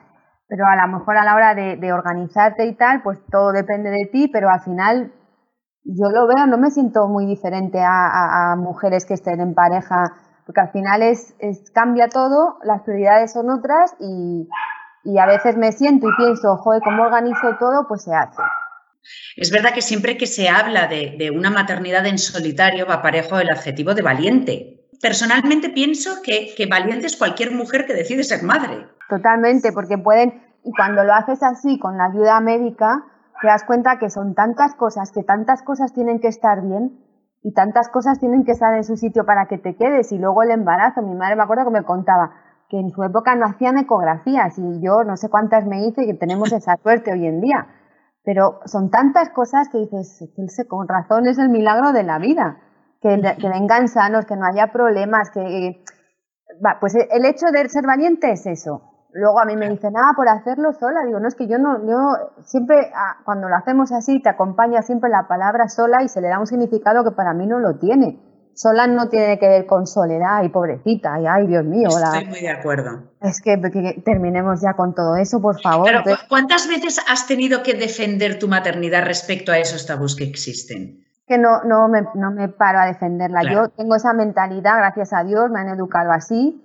[0.47, 4.07] Pero a lo mejor a la hora de, organizarte y tal, pues todo depende de
[4.11, 5.13] ti, pero al final
[5.83, 10.13] yo lo veo, no me siento muy diferente a mujeres que estén en pareja
[10.51, 11.33] porque al final es,
[11.73, 14.49] cambia todo, las prioridades son otras y,
[15.17, 17.87] a veces me siento y pienso, joder, ¿cómo organizo todo?
[17.87, 18.41] Pues se hace.
[19.37, 23.49] Es verdad que siempre que se habla de, una maternidad en solitario va parejo el
[23.49, 24.89] adjetivo de valiente.
[25.01, 28.85] Personalmente pienso que, que, valiente es cualquier mujer que decide ser madre.
[29.07, 33.05] Totalmente, porque pueden, y cuando lo haces así con la ayuda médica,
[33.41, 36.99] te das cuenta que son tantas cosas, que tantas cosas tienen que estar bien,
[37.43, 40.43] y tantas cosas tienen que estar en su sitio para que te quedes y luego
[40.43, 41.01] el embarazo.
[41.01, 42.31] Mi madre me acuerdo que me contaba
[42.69, 46.07] que en su época no hacían ecografías y yo no sé cuántas me hice y
[46.07, 47.67] que tenemos esa suerte hoy en día.
[48.23, 50.29] Pero son tantas cosas que dices,
[50.67, 52.59] con razón es el milagro de la vida,
[53.01, 55.83] que, que vengan sanos, que no haya problemas, que...
[56.79, 60.29] pues el hecho de ser valiente es eso, Luego a mí me dicen, ah, por
[60.29, 61.03] hacerlo sola.
[61.05, 64.81] Digo, no, es que yo no, yo siempre, ah, cuando lo hacemos así, te acompaña
[64.81, 67.77] siempre la palabra sola y se le da un significado que para mí no lo
[67.77, 68.19] tiene.
[68.53, 71.87] Sola no tiene que ver con soledad y pobrecita, y ay, Dios mío.
[71.87, 73.03] Estoy muy de acuerdo.
[73.21, 73.57] Es que,
[74.03, 75.89] terminemos ya con todo eso, por favor.
[76.03, 81.05] Pero, ¿cuántas veces has tenido que defender tu maternidad respecto a esos tabús que existen?
[81.27, 83.43] Que no, no, me, no me paro a defenderla.
[83.43, 86.61] Yo tengo esa mentalidad, gracias a Dios, me han educado así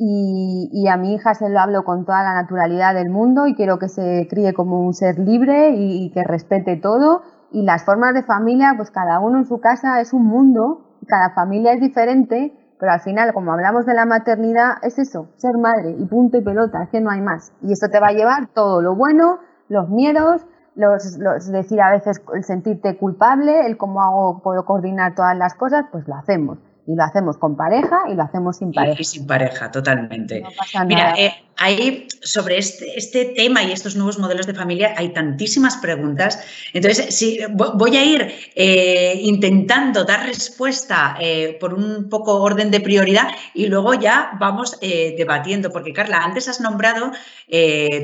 [0.00, 3.80] y, a mi hija se lo hablo con toda la naturalidad del mundo y quiero
[3.80, 7.22] que se críe como un ser libre y, que respete todo.
[7.50, 11.30] Y las formas de familia, pues cada uno en su casa es un mundo, cada
[11.30, 15.96] familia es diferente, pero al final, como hablamos de la maternidad, es eso, ser madre
[15.98, 17.52] y punto y pelota, es que no hay más.
[17.62, 21.90] Y esto te va a llevar todo lo bueno, los miedos, los, los, decir a
[21.90, 26.58] veces el sentirte culpable, el cómo hago, puedo coordinar todas las cosas, pues lo hacemos.
[26.88, 28.98] Y lo hacemos con pareja y lo hacemos sin pareja.
[28.98, 30.42] Y, sin pareja, totalmente.
[30.86, 35.76] Mira, eh, hay sobre este, este, tema y estos nuevos modelos de familia hay tantísimas
[35.76, 36.42] preguntas.
[36.72, 42.80] Entonces, sí, voy a ir eh, intentando dar respuesta eh, por un poco orden de
[42.80, 47.12] prioridad y luego ya vamos debatiendo, porque Carla, antes has nombrado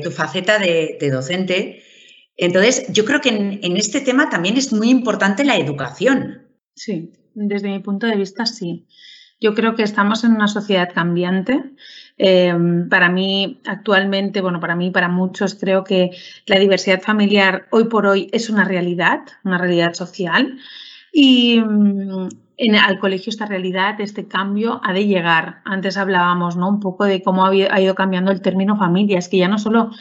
[0.03, 1.81] tu faceta de, docente.
[2.37, 6.43] Entonces, yo creo que en este tema también es muy importante la educación.
[6.75, 8.87] Sí, desde mi punto de vista sí.
[9.39, 11.61] Yo creo que estamos en una sociedad cambiante.
[12.17, 16.11] Em, para mí, actualmente, bueno, para mí, para muchos, creo que
[16.45, 20.57] la diversidad familiar hoy por hoy es una realidad, una realidad social.
[21.11, 25.61] Y mm, en, al colegio esta realidad, este cambio ha de llegar.
[25.65, 26.69] Antes hablábamos ¿no?
[26.69, 29.19] un poco de cómo ha ido cambiando el término familia.
[29.19, 29.91] Es que ya no solo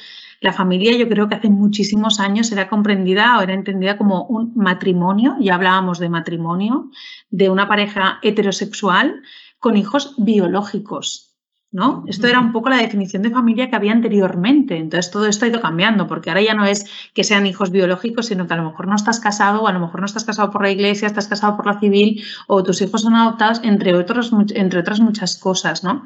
[0.45, 4.53] la familia yo creo que hace muchísimos años era comprendida o era entendida como un
[4.55, 6.91] matrimonio, ya hablábamos de matrimonio,
[7.31, 9.23] de una pareja heterosexual
[9.59, 11.31] con hijos biológicos.
[11.73, 12.05] ¿No?
[12.07, 14.77] Esto era un poco la definición de familia que había anteriormente.
[14.77, 18.27] Entonces todo esto ha ido cambiando, porque ahora ya no es que sean hijos biológicos,
[18.27, 20.53] sino que a lo mejor no estás casado, o a lo mejor no estás casado
[20.53, 24.31] por la iglesia, estás casado por la civil, o tus hijos son adoptados, entre, otros,
[24.55, 26.05] entre otras muchas cosas, ¿no?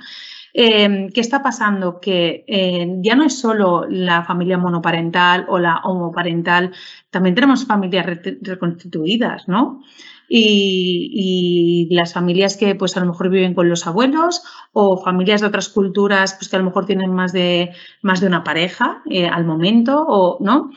[0.54, 2.00] Em, ¿Qué está pasando?
[2.00, 6.72] Que eh, ya no es solo la familia monoparental o la homoparental,
[7.11, 8.06] también tenemos familias
[8.40, 9.82] reconstituidas, ¿no?
[10.30, 15.46] Y, las familias que pues a lo mejor viven con los abuelos o familias de
[15.46, 17.70] otras culturas pues que a lo mejor tienen más de,
[18.02, 20.70] más de una pareja eh, al momento o no.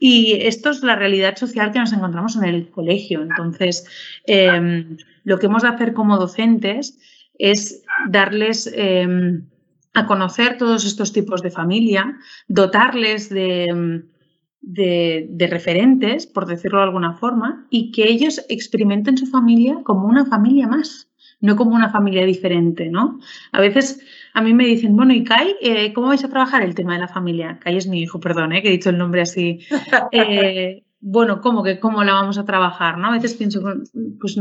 [0.00, 3.22] Y esto es la realidad social que nos encontramos en el colegio.
[3.22, 3.86] Entonces,
[4.26, 6.98] em, lo que hemos de hacer como docentes
[7.38, 9.44] es darles em,
[9.94, 14.04] a conocer todos estos tipos de familia, dotarles de,
[14.60, 20.26] de, referentes, por decirlo de alguna forma, y que ellos experimenten su familia como una
[20.26, 21.08] familia más,
[21.40, 23.18] no como una familia diferente, ¿no?
[23.52, 24.00] A veces
[24.34, 27.00] a mí me dicen, bueno, y Kai, eh, ¿cómo vais a trabajar el tema de
[27.00, 27.58] la familia?
[27.60, 29.60] Kai es mi hijo, perdón, eh, que he dicho el nombre así.
[30.12, 32.98] Eh, bueno, ¿cómo que cómo la vamos a trabajar?
[32.98, 33.08] ¿no?
[33.08, 33.62] A veces pienso,
[34.20, 34.36] pues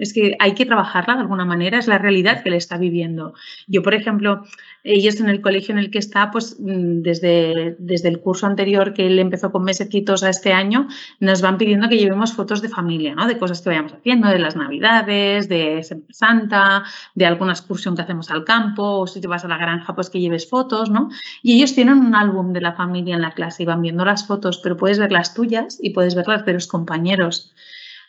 [0.00, 3.34] es que hay que trabajarla de alguna manera, es la realidad que le está viviendo.
[3.66, 4.44] Yo, por ejemplo,
[4.86, 8.94] ellos en el colegio en el que está, pues mm, desde, desde el curso anterior
[8.94, 10.88] que él empezó con mesecitos a este año,
[11.20, 13.26] nos van pidiendo que llevemos fotos de familia, ¿no?
[13.26, 18.30] De cosas que vayamos haciendo, de las navidades, de Santa, de alguna excursión que hacemos
[18.30, 21.08] al campo, o si te vas a la granja, pues que lleves fotos, ¿no?
[21.42, 24.26] Y ellos tienen un álbum de la familia en la clase y van viendo las
[24.26, 27.52] fotos, pero puedes ver las tuyas y puedes ver las de los compañeros.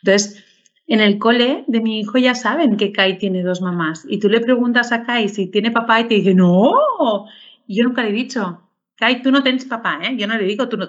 [0.02, 0.44] Entonces,
[0.88, 4.04] en el cole de mi hijo ya saben que Kai tiene dos mamás.
[4.08, 6.72] Y tú le preguntas a Kai si tiene papá y te dice, no.
[7.68, 8.62] Yo nunca le he dicho,
[8.96, 10.16] Kai, tú no tienes papá, ¿eh?
[10.16, 10.88] Yo no le digo, tú no,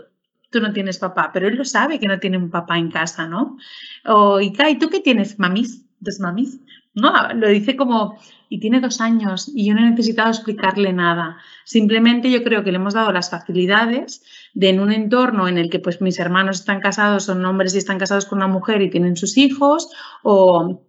[0.49, 3.27] tú no tienes papá, pero él lo sabe que no tiene un papá en casa,
[3.27, 3.57] ¿no?
[4.05, 5.37] O, y Kai, ¿tú qué tienes?
[5.37, 5.85] ¿Mamis?
[5.99, 6.61] ¿Dos mamis?
[6.93, 8.17] No, lo dice como,
[8.49, 11.37] y tiene dos años y yo no he necesitado explicarle nada.
[11.63, 15.69] Simplemente yo creo que le hemos dado las facilidades de en un entorno en el
[15.69, 18.89] que pues mis hermanos están casados, son hombres y están casados con una mujer y
[18.89, 19.89] tienen sus hijos,
[20.23, 20.81] o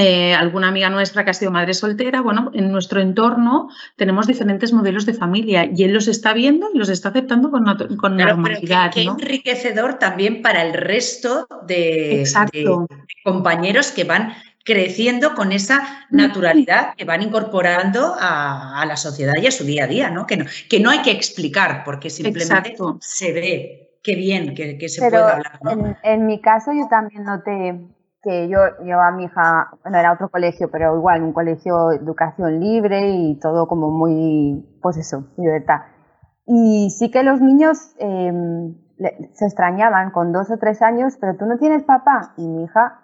[0.00, 4.72] eh, alguna amiga nuestra que ha sido madre soltera, bueno, en nuestro entorno tenemos diferentes
[4.72, 7.64] modelos de familia y él los está viendo y los está aceptando con,
[7.96, 8.92] con normalidad.
[8.94, 12.24] qué, enriquecedor también para el resto de,
[13.24, 14.34] compañeros que van
[14.68, 19.86] creciendo con esa naturalidad que van incorporando a, la sociedad y a su día a
[19.86, 20.26] día, ¿no?
[20.26, 25.00] Que no, que no hay que explicar porque simplemente se ve qué bien que, se
[25.00, 25.58] puede hablar.
[25.70, 27.80] En, en, mi caso yo también noté
[28.22, 31.96] que yo llevaba a mi hija, bueno, era otro colegio, pero igual, un colegio de
[31.96, 35.80] educación libre y todo como muy, pues eso, libertad.
[36.46, 38.74] Y sí que los niños em,
[39.32, 42.34] se extrañaban con dos o tres años, pero tú no tienes papá.
[42.36, 43.00] Y mi hija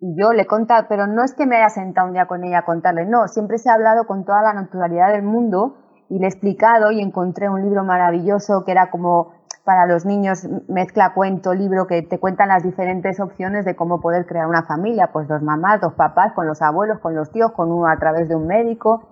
[0.00, 2.42] y yo le he contado, pero no es que me haya sentado un día con
[2.42, 5.76] ella a contarle, no, siempre se ha hablado con toda la naturalidad del mundo
[6.08, 9.32] y le he explicado y encontré un libro maravilloso que era como
[9.64, 14.26] para los niños mezcla cuento, libro que te cuentan las diferentes opciones de cómo poder
[14.26, 17.70] crear una familia, pues dos mamás, dos papás, con los abuelos, con los tíos, con
[17.70, 19.06] uno a través de un médico.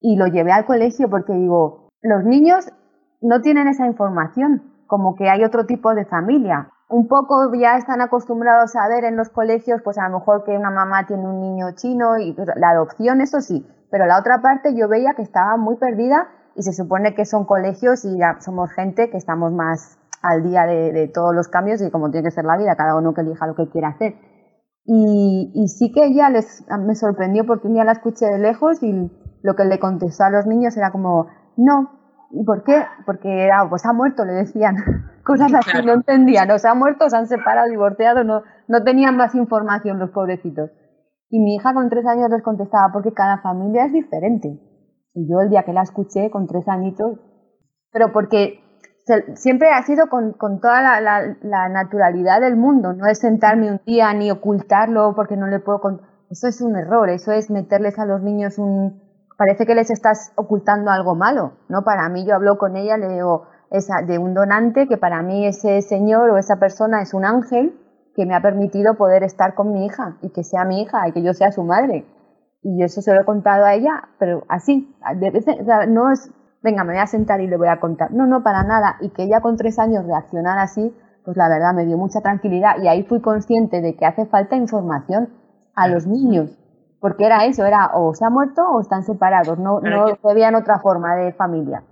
[0.00, 2.70] Y lo llevé al colegio porque digo, los niños
[3.22, 8.00] no tienen esa información, como que hay otro tipo de familia un poco ya están
[8.00, 11.40] acostumbrados a ver en los colegios, pues a lo mejor que una mamá tiene un
[11.40, 15.22] niño chino y pues, la adopción, eso sí, pero la otra parte yo veía que
[15.22, 19.52] estaba muy perdida y se supone que son colegios y ya somos gente que estamos
[19.52, 22.96] más al día de, todos los cambios y como tiene que ser la vida, cada
[22.96, 24.14] uno que elija lo que quiera hacer.
[24.84, 29.10] Y, sí que ella les, me sorprendió porque un día la escuché de lejos y
[29.42, 31.95] lo que le contestó a los niños era como, no,
[32.30, 32.84] ¿y por qué?
[33.04, 34.76] Porque pues ha muerto, le decían.
[35.26, 39.16] cosas así, no entendían, o se han muerto, se han separado, divorciado, no, no tenían
[39.16, 40.70] más información los pobrecitos.
[41.28, 44.60] Y mi hija con tres años les contestaba, porque cada familia es diferente.
[45.12, 47.18] Y yo el día que la escuché con tres añitos,
[47.90, 48.60] pero porque
[49.34, 54.30] siempre ha sido con, toda la, naturalidad del mundo, no es sentarme un día ni
[54.30, 55.80] ocultarlo porque no le puedo...
[56.30, 59.05] Eso es un error, eso es meterles a los niños un...
[59.36, 61.84] Parece que les estás ocultando algo malo, ¿no?
[61.84, 65.46] Para mí yo hablo con ella, le digo, esa, de un donante, que para mí
[65.46, 67.78] ese señor o esa persona es un ángel
[68.14, 71.12] que me ha permitido poder estar con mi hija y que sea mi hija y
[71.12, 72.06] que yo sea su madre.
[72.62, 74.96] Y eso se lo he contado a ella, pero así,
[75.88, 76.30] no es,
[76.62, 78.10] venga, me voy a sentar y le voy a contar.
[78.12, 78.96] No, no, para nada.
[79.00, 82.78] Y que ella con tres años reaccionara así, pues la verdad me dio mucha tranquilidad
[82.82, 85.28] y ahí fui consciente de que hace falta información
[85.74, 86.58] a los niños.
[87.00, 90.78] Porque era eso, era o se ha muerto o están separados, no, no veían otra
[90.78, 91.82] forma de familia.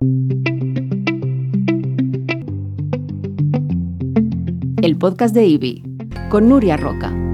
[4.81, 5.83] El podcast de IBI
[6.29, 7.24] con Nuria Roca.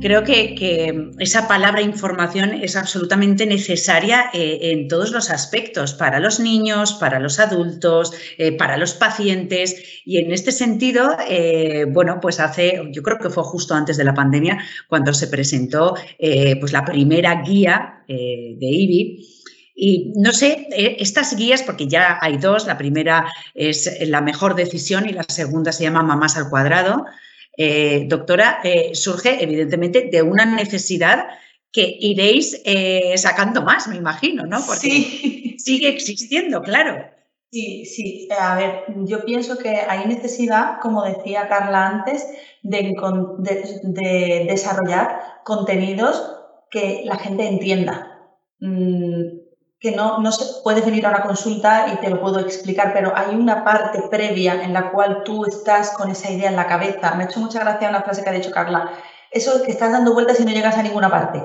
[0.00, 6.40] Creo que, esa palabra información es absolutamente necesaria eh, en todos los aspectos, para los
[6.40, 10.02] niños, para los adultos, eh, para los pacientes.
[10.06, 14.04] Y en este sentido, eh, bueno, pues hace, yo creo que fue justo antes de
[14.04, 14.58] la pandemia,
[14.88, 15.94] cuando se presentó
[16.60, 19.26] pues la primera guía de IBI.
[19.74, 20.66] Y no sé,
[20.98, 25.72] estas guías, porque ya hay dos, la primera es la mejor decisión y la segunda
[25.72, 27.04] se llama Mamás al cuadrado.
[27.62, 31.26] Eh, doctora, eh, surge evidentemente de una necesidad
[31.70, 34.64] que iréis eh, sacando más, me imagino, ¿no?
[34.64, 35.56] Porque sí.
[35.58, 37.04] sigue existiendo, claro.
[37.52, 38.28] Sí, sí.
[38.38, 42.26] A ver, yo pienso que hay necesidad, como decía Carla antes,
[42.62, 42.94] de,
[43.82, 46.34] de desarrollar contenidos
[46.70, 48.32] que la gente entienda.
[48.60, 49.39] Mm,
[49.80, 53.12] que no, no se, puedes venir a una consulta y te lo puedo explicar, pero
[53.16, 57.14] hay una parte previa en la cual tú estás con esa idea en la cabeza.
[57.14, 58.90] Me ha hecho mucha gracia una frase que ha dicho Carla.
[59.30, 61.42] Eso que estás dando vueltas y no llegas a ninguna parte.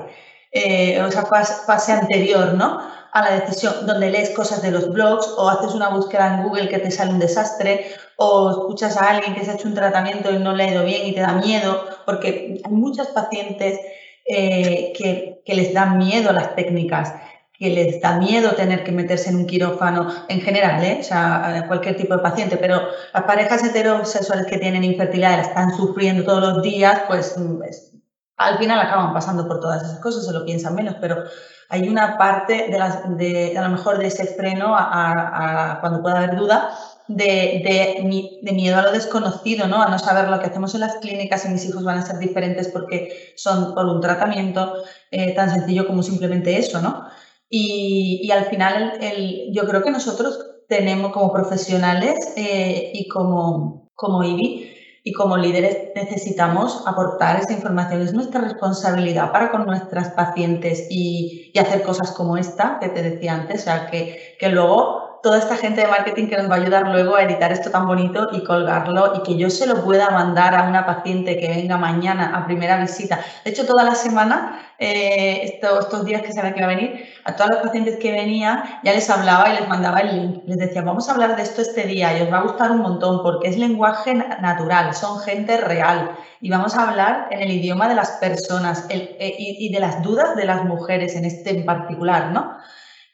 [0.52, 2.80] Eh, o esa fase, anterior, ¿no?
[3.12, 6.68] A la decisión, donde lees cosas de los blogs o haces una búsqueda en Google
[6.68, 10.30] que te sale un desastre o escuchas a alguien que se ha hecho un tratamiento
[10.30, 13.80] y no le ha ido bien y te da miedo, porque hay muchas pacientes
[14.26, 17.14] eh, que, que les dan miedo las técnicas
[17.58, 20.98] que les da miedo tener que meterse en un quirófano en general, ¿eh?
[21.00, 22.82] o sea, cualquier tipo de paciente, pero
[23.14, 27.92] las parejas heterosexuales que tienen infertilidad la están sufriendo todos los días, pues, pues,
[28.36, 31.24] al final acaban pasando por todas esas cosas, se lo piensan menos, pero
[31.68, 36.18] hay una parte de, las, de a lo mejor de ese freno a, cuando pueda
[36.18, 36.70] haber duda
[37.08, 37.98] de,
[38.42, 39.82] de, miedo a lo desconocido, ¿no?
[39.82, 42.18] A no saber lo que hacemos en las clínicas y mis hijos van a ser
[42.18, 44.74] diferentes porque son por un tratamiento
[45.10, 47.06] eh, tan sencillo como simplemente eso, ¿no?
[47.48, 54.24] Y, al final el, yo creo que nosotros tenemos como profesionales eh, y como, como
[54.24, 54.72] IBI
[55.04, 58.02] y como líderes necesitamos aportar esa información.
[58.02, 63.02] Es nuestra responsabilidad para con nuestras pacientes y, y hacer cosas como esta que te
[63.02, 66.54] decía antes, o sea, que, que luego toda esta gente de marketing que nos va
[66.54, 69.82] a ayudar luego a editar esto tan bonito y colgarlo y que yo se lo
[69.82, 73.18] pueda mandar a una paciente que venga mañana a primera visita.
[73.44, 77.34] De hecho, toda la semana, eh, estos, días que saben que va a venir, a
[77.34, 80.42] todas las pacientes que venían ya les hablaba y les mandaba el link.
[80.46, 82.82] Les decía, vamos a hablar de esto este día y os va a gustar un
[82.82, 87.88] montón porque es lenguaje natural, son gente real y vamos a hablar en el idioma
[87.88, 91.66] de las personas eh, y, y de las dudas de las mujeres en este en
[91.66, 92.58] particular, ¿no?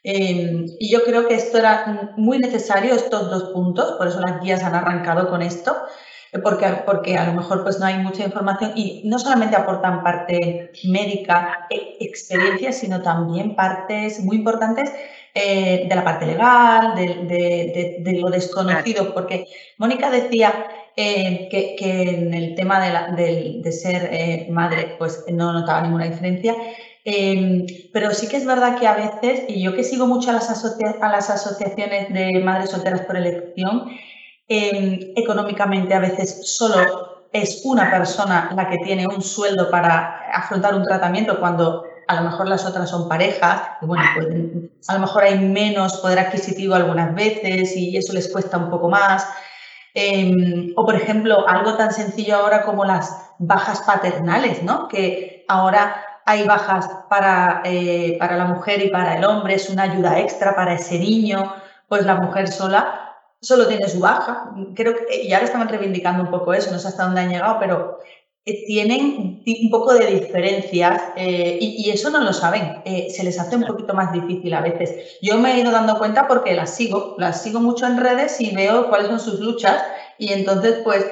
[0.03, 4.41] Em, y yo creo que esto era muy necesario, estos dos puntos, por eso las
[4.41, 5.77] guías han arrancado con esto,
[6.33, 10.03] eh, porque, porque a lo mejor pues no hay mucha información y no solamente aportan
[10.03, 14.91] parte médica, e experiencia, sino también partes muy importantes
[15.33, 19.45] eh, de la parte legal, de, de, lo desconocido, porque
[19.77, 25.53] Mónica decía eh, que, que, en el tema de, la, de ser madre pues no
[25.53, 26.55] notaba ninguna diferencia
[27.05, 30.33] Em, pero sí que es verdad que a veces, y yo que sigo mucho a
[30.33, 30.49] las,
[31.01, 33.89] a las asociaciones de madres solteras por elección,
[34.47, 40.75] em, económicamente a veces solo es una persona la que tiene un sueldo para afrontar
[40.75, 44.27] un tratamiento cuando a lo mejor las otras son parejas, y bueno, pues
[44.87, 48.89] a lo mejor hay menos poder adquisitivo algunas veces y eso les cuesta un poco
[48.89, 49.27] más.
[49.93, 54.87] Em, o por ejemplo, algo tan sencillo ahora como las bajas paternales, ¿no?
[54.87, 59.83] Que ahora hay bajas para, eh, para la mujer y para el hombre, es una
[59.83, 61.53] ayuda extra para ese niño,
[61.87, 64.51] pues la mujer sola solo tiene su baja.
[64.75, 67.57] Creo que, y ahora estamos reivindicando un poco eso, no sé hasta dónde han llegado,
[67.59, 67.99] pero
[68.45, 73.55] eh, tienen un poco de diferencias eh, y, eso no lo saben, se les hace
[73.55, 75.17] un poquito más difícil a veces.
[75.21, 78.55] Yo me he ido dando cuenta porque las sigo, las sigo mucho en redes y
[78.55, 79.83] veo cuáles son sus luchas
[80.17, 81.05] y entonces pues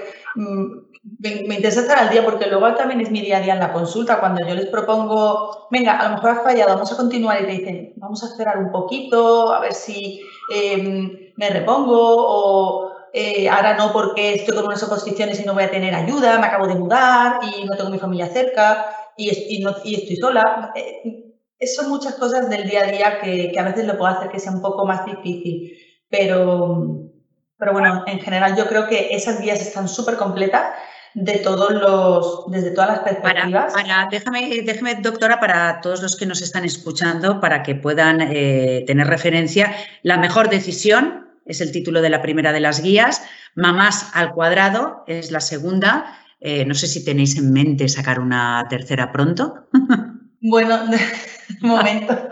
[1.04, 3.74] me, interesa estar al día porque luego también es mi día a día en la
[3.74, 4.20] consulta.
[4.20, 7.52] Cuando yo les propongo, venga, a lo mejor has fallado, vamos a continuar y te
[7.52, 10.22] dicen, vamos a esperar un poquito, a ver si
[10.54, 15.64] em, me repongo o eh, ahora no porque estoy con unas oposiciones y no voy
[15.64, 18.86] a tener ayuda, me acabo de mudar y no tengo mi familia cerca
[19.18, 20.72] y, estoy sola.
[20.76, 24.32] Eh, son muchas cosas del día a día que, que a veces lo puedo hacer
[24.32, 25.78] que sea un poco más difícil.
[26.10, 27.10] Pero,
[27.58, 30.74] pero bueno, en general yo creo que esas guías están súper completas
[31.14, 33.74] de todos los, desde todas las perspectivas.
[33.74, 38.84] Para, déjame, déjame, doctora, para todos los que nos están escuchando, para que puedan eh,
[38.88, 43.24] tener referencia, la mejor decisión es el título de la primera de las guías,
[43.55, 46.18] Mamás al cuadrado es la segunda.
[46.39, 49.68] Eh, no sé si tenéis en mente sacar una tercera pronto.
[50.43, 50.97] Bueno, de
[51.62, 52.30] momento,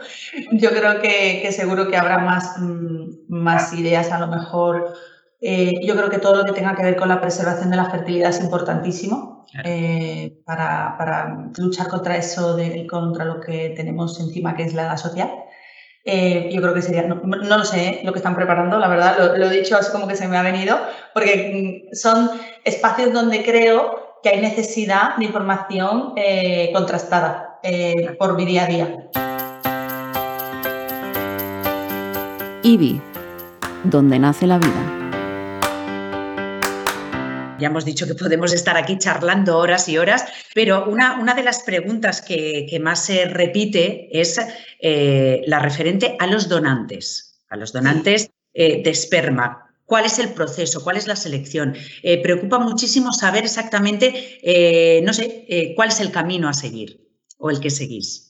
[0.53, 4.95] yo creo que, seguro que habrá más, mm, más ideas, a lo mejor.
[5.41, 7.89] Eh, yo creo que todo lo que tenga que ver con la preservación de la
[7.89, 14.63] fertilidad es importantísimo eh, para, luchar contra eso, de, contra lo que tenemos encima, que
[14.63, 15.29] es la edad social.
[16.05, 19.37] Eh, yo creo que sería, no, lo sé lo que están preparando, la verdad, lo,
[19.37, 20.77] lo, he dicho así como que se me ha venido,
[21.13, 22.31] porque mm, son
[22.63, 26.13] espacios donde creo que hay necesidad de información
[26.73, 29.09] contrastada eh, por mi día a día.
[32.63, 33.01] IBI,
[33.83, 34.98] donde nace la vida.
[37.59, 41.43] Ya hemos dicho que podemos estar aquí charlando horas y horas, pero una, una de
[41.43, 44.39] las preguntas que, más se repite es
[44.79, 49.65] eh, la referente a los donantes, a los donantes eh, de esperma.
[49.85, 50.83] ¿Cuál es el proceso?
[50.83, 51.75] ¿Cuál es la selección?
[52.21, 57.71] preocupa muchísimo saber exactamente, no sé, cuál es el camino a seguir o el que
[57.71, 58.29] seguís?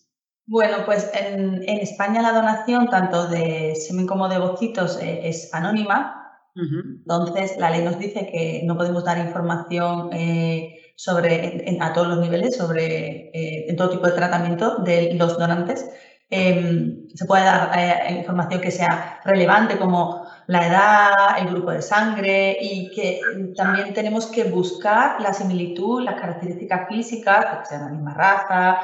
[0.52, 6.19] Bueno, pues en, España la donación tanto de semen como de bocitos eh, es anónima.
[6.56, 12.20] Entonces, la ley nos dice que no podemos dar información eh, sobre, a todos los
[12.20, 15.90] niveles sobre eh, en todo tipo de tratamiento de los donantes.
[16.32, 22.58] Em, se puede dar información que sea relevante como la edad, el grupo de sangre
[22.60, 23.22] y que
[23.56, 28.80] también tenemos que buscar la similitud, las características físicas, que sean la misma raza,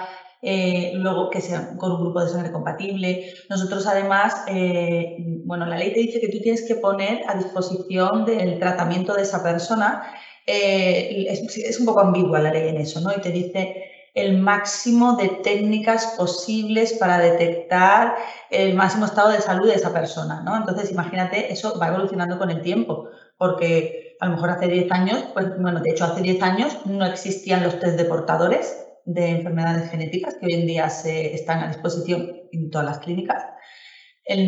[0.47, 3.33] eh, luego que sean con un grupo de sangre compatible.
[3.49, 8.25] Nosotros además, eh, bueno, la ley te dice que tú tienes que poner a disposición
[8.25, 10.03] del tratamiento de esa persona.
[10.45, 13.11] Eh, es, un poco ambigua la ley en eso, ¿no?
[13.11, 18.13] Y te dice el máximo de técnicas posibles para detectar
[18.51, 20.57] el máximo estado de salud de esa persona, ¿no?
[20.57, 25.25] Entonces, imagínate, eso va evolucionando con el tiempo, porque a lo mejor hace 10 años,
[25.33, 29.89] pues bueno, de hecho hace 10 años no existían los test de portadores de enfermedades
[29.91, 33.43] genéticas que hoy en día se están a disposición en todas las clínicas.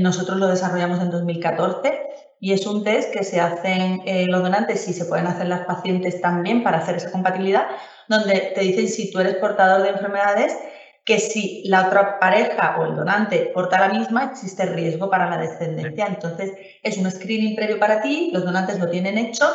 [0.02, 2.08] Nosotros lo desarrollamos en 2014
[2.40, 5.66] y es un test que se hacen eh, los donantes y se pueden hacer las
[5.66, 7.68] pacientes también para hacer esa compatibilidad,
[8.08, 10.58] donde te dicen si tú eres portador de enfermedades,
[11.06, 15.38] que si la otra pareja o el donante porta la misma, existe riesgo para la
[15.38, 16.06] descendencia.
[16.08, 16.52] Entonces,
[16.84, 19.46] es un screening previo para ti, los donantes lo tienen hecho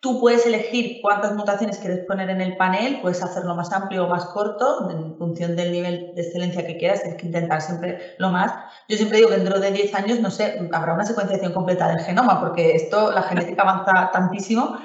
[0.00, 4.08] Tú puedes elegir cuántas mutaciones quieres poner en el panel, puedes hacerlo más amplio o
[4.08, 8.30] más corto, en función del nivel de excelencia que quieras, tienes que intentar siempre lo
[8.30, 8.52] más.
[8.88, 12.00] Yo siempre digo que dentro de 10 años, no sé, habrá una secuenciación completa del
[12.00, 14.78] genoma, porque esto, la genética avanza tantísimo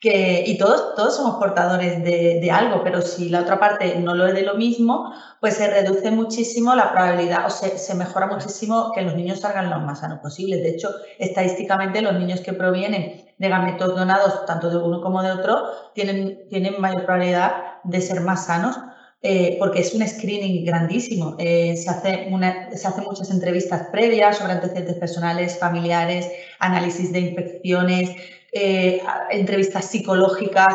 [0.00, 4.14] que, y todos, todos somos portadores de, de, algo, pero si la otra parte no
[4.14, 8.28] lo es de lo mismo, pues se reduce muchísimo la probabilidad o se, se mejora
[8.28, 10.56] muchísimo que los niños salgan lo más sanos posible.
[10.56, 15.32] De hecho, estadísticamente los niños que provienen de gametos donados, tanto de uno como de
[15.32, 15.64] otro,
[15.94, 18.78] tienen, tienen mayor probabilidad de ser más sanos.
[19.22, 21.36] Eh, porque es un screening grandísimo.
[21.38, 27.20] Eh, se, hace una, se hacen muchas entrevistas previas sobre antecedentes personales, familiares, análisis de
[27.20, 28.10] infecciones,
[28.52, 30.74] eh, entrevistas psicológicas.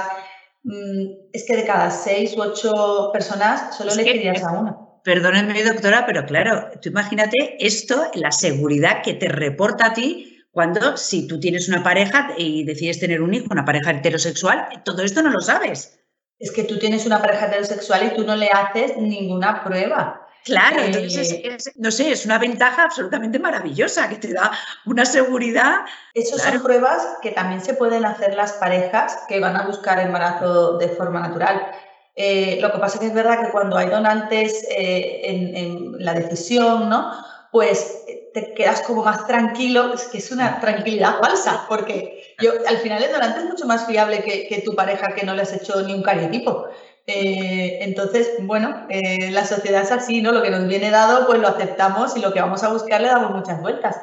[0.64, 4.78] Mm, es que de cada seis u ocho personas solo le querías a una.
[5.04, 10.96] Perdónenme, doctora, pero claro, tú imagínate esto, la seguridad que te reporta a ti cuando
[10.96, 15.22] si tú tienes una pareja y decides tener un hijo, una pareja heterosexual, todo esto
[15.22, 16.00] no lo sabes.
[16.40, 20.26] Es que tú tienes una pareja heterosexual y tú no le haces ninguna prueba.
[20.46, 24.50] Claro, entonces eh, no sé, es una ventaja absolutamente maravillosa que te da
[24.86, 25.82] una seguridad.
[26.14, 30.78] Esas son pruebas que también se pueden hacer las parejas que van a buscar embarazo
[30.78, 31.70] de forma natural.
[32.16, 36.14] Eh, lo que pasa es que es verdad que cuando hay donantes eh, en, la
[36.14, 37.12] decisión, ¿no?
[37.52, 38.05] Pues
[38.36, 43.02] te quedas como más tranquilo, es que es una tranquilidad falsa, porque yo, al final
[43.02, 45.82] el donante es mucho más fiable que, que tu pareja que no le has hecho
[45.84, 46.68] ni un cariotipo.
[47.08, 50.34] Eh, entonces, bueno, eh, la sociedad es así, ¿no?
[50.34, 53.08] Lo que nos viene dado, pues lo aceptamos y lo que vamos a buscar le
[53.08, 53.96] damos muchas vueltas.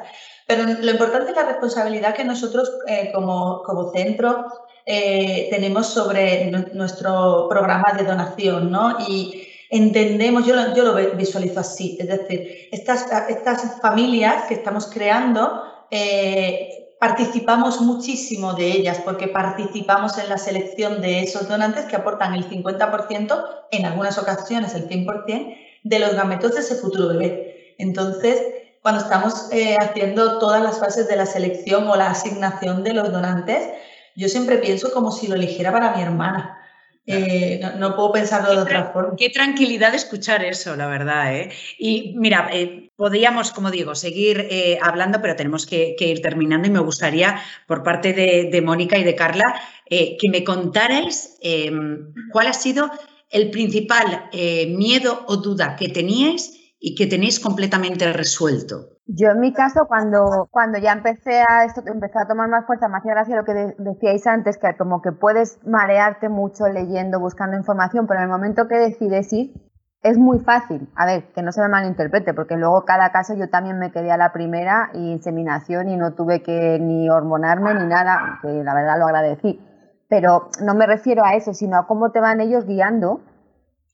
[0.47, 4.47] Pero lo importante es la responsabilidad que nosotros eh, como, como, centro
[4.85, 8.97] eh, tenemos sobre nuestro programa de donación, ¿no?
[9.73, 15.63] Entendemos, yo lo, yo lo visualizo así, es decir, estas, estas familias que estamos creando,
[15.89, 22.35] eh, participamos muchísimo de ellas porque participamos en la selección de esos donantes que aportan
[22.35, 27.75] el 50%, en algunas ocasiones el 100%, de los gametos de ese futuro bebé.
[27.79, 28.41] Entonces,
[28.83, 33.11] cuando estamos eh, haciendo todas las fases de la selección o la asignación de los
[33.11, 33.69] donantes,
[34.15, 36.62] yo siempre pienso como si lo eligiera para mi hermana.
[37.05, 39.15] Eh, no, puedo pensarlo de otra forma.
[39.17, 41.35] Qué tranquilidad escuchar eso, la verdad.
[41.35, 41.51] ¿eh?
[41.77, 44.47] Y mira, eh, podríamos, como digo, seguir
[44.81, 49.03] hablando, pero tenemos que, ir terminando y me gustaría, por parte de, de Mónica y
[49.03, 52.89] de Carla, que me contarais em, cuál ha sido
[53.29, 54.29] el principal
[54.69, 58.92] miedo o duda que teníais y que tenéis completamente resuelto.
[59.05, 62.87] Yo en mi caso, cuando, cuando ya empecé a esto, empecé a tomar más fuerza,
[62.87, 67.57] me hacía gracia lo que decíais antes, que como que puedes marearte mucho leyendo, buscando
[67.57, 69.53] información, pero en el momento que decides ir,
[70.03, 70.89] es muy fácil.
[70.95, 74.11] A ver, que no se me malinterprete, porque luego cada caso yo también me quedé
[74.11, 78.73] a la primera y inseminación y no tuve que ni hormonarme ni nada, que la
[78.73, 79.59] verdad lo agradecí.
[80.07, 83.21] Pero no me refiero a eso, sino a cómo te van ellos guiando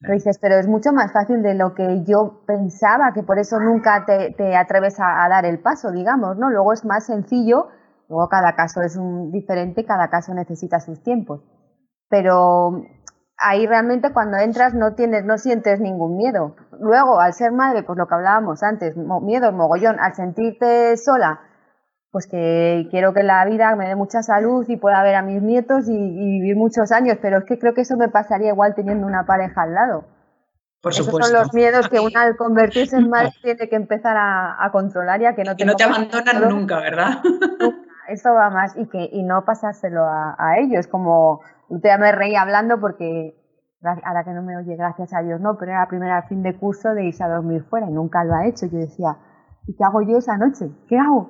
[0.08, 4.06] dices, pero es mucho más fácil de lo que yo pensaba, que por eso nunca
[4.06, 6.50] te, atreves a, dar el paso, digamos, ¿no?
[6.50, 7.68] Luego es más sencillo,
[8.08, 11.41] luego cada caso es un, diferente, cada caso necesita sus tiempos.
[12.10, 12.82] Pero
[13.38, 16.56] ahí realmente cuando entras no tienes, no sientes ningún miedo.
[16.80, 21.41] Luego, al ser madre, pues lo que hablábamos antes, miedo, mogollón, al sentirte sola,
[22.12, 25.41] pues que quiero que la vida me dé mucha salud y pueda ver a mis
[25.41, 29.05] nietos y, vivir muchos años, pero es que creo que eso me pasaría igual teniendo
[29.05, 30.05] una pareja al lado.
[30.82, 31.30] Por Esos supuesto.
[31.30, 35.36] son los miedos que una al convertirse en madre tiene que empezar a, controlar ya
[35.36, 37.22] que no te, no te abandonan nunca, ¿verdad?
[38.07, 42.36] Eso va más y que y no pasárselo a, a ellos, como usted me reí
[42.36, 43.36] hablando porque
[44.03, 46.57] ahora que no me oye, gracias a Dios, no, pero era la primera fin de
[46.57, 48.66] curso de irse a dormir fuera y nunca lo ha hecho.
[48.66, 49.18] Yo decía,
[49.68, 50.72] ¿y qué hago yo esa noche?
[50.88, 51.30] ¿Qué hago?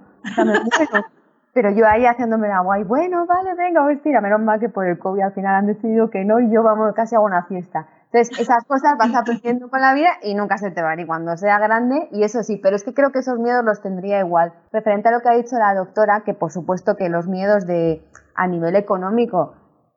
[1.53, 4.85] Pero yo ahí haciéndome la guay, bueno, vale, venga, pues tira, menos mal que por
[4.85, 7.87] el COVID al final han decidido que no y yo vamos casi a una fiesta.
[8.11, 10.99] Entonces, esas cosas vas aprendiendo con la vida y nunca se te van.
[10.99, 13.81] Y cuando sea grande, y eso sí, pero es que creo que esos miedos los
[13.81, 14.53] tendría igual.
[14.71, 18.03] Referente a lo que ha dicho la doctora, que por supuesto que los miedos de
[18.35, 19.53] a nivel económico,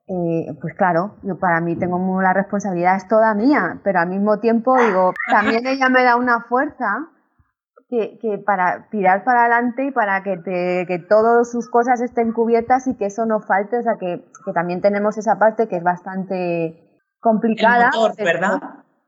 [0.08, 4.40] eh, pues claro, yo para mí tengo la responsabilidad es toda mía, pero al mismo
[4.40, 7.08] tiempo digo, también ella me da una fuerza
[7.92, 12.86] que, para tirar para adelante y para que, te, que todas sus cosas estén cubiertas
[12.86, 14.24] y que eso no falte, o sea, que,
[14.54, 17.90] también tenemos esa parte que es bastante complicada.
[18.16, 18.60] El ¿verdad?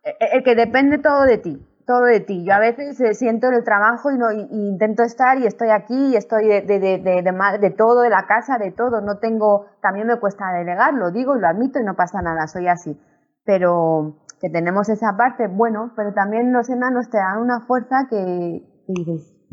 [0.03, 2.45] El, que depende todo de ti, todo de ti.
[2.45, 6.17] Yo a veces eh, siento el trabajo y, no, intento estar y estoy aquí y
[6.17, 9.01] estoy de, de, de, de, de todo, de la casa, de todo.
[9.01, 12.47] No tengo, también me cuesta delegar, lo digo y lo admito y no pasa nada,
[12.49, 13.01] soy así.
[13.47, 18.63] Pero que tenemos esa parte, bueno, pero también los enanos te dan una fuerza que,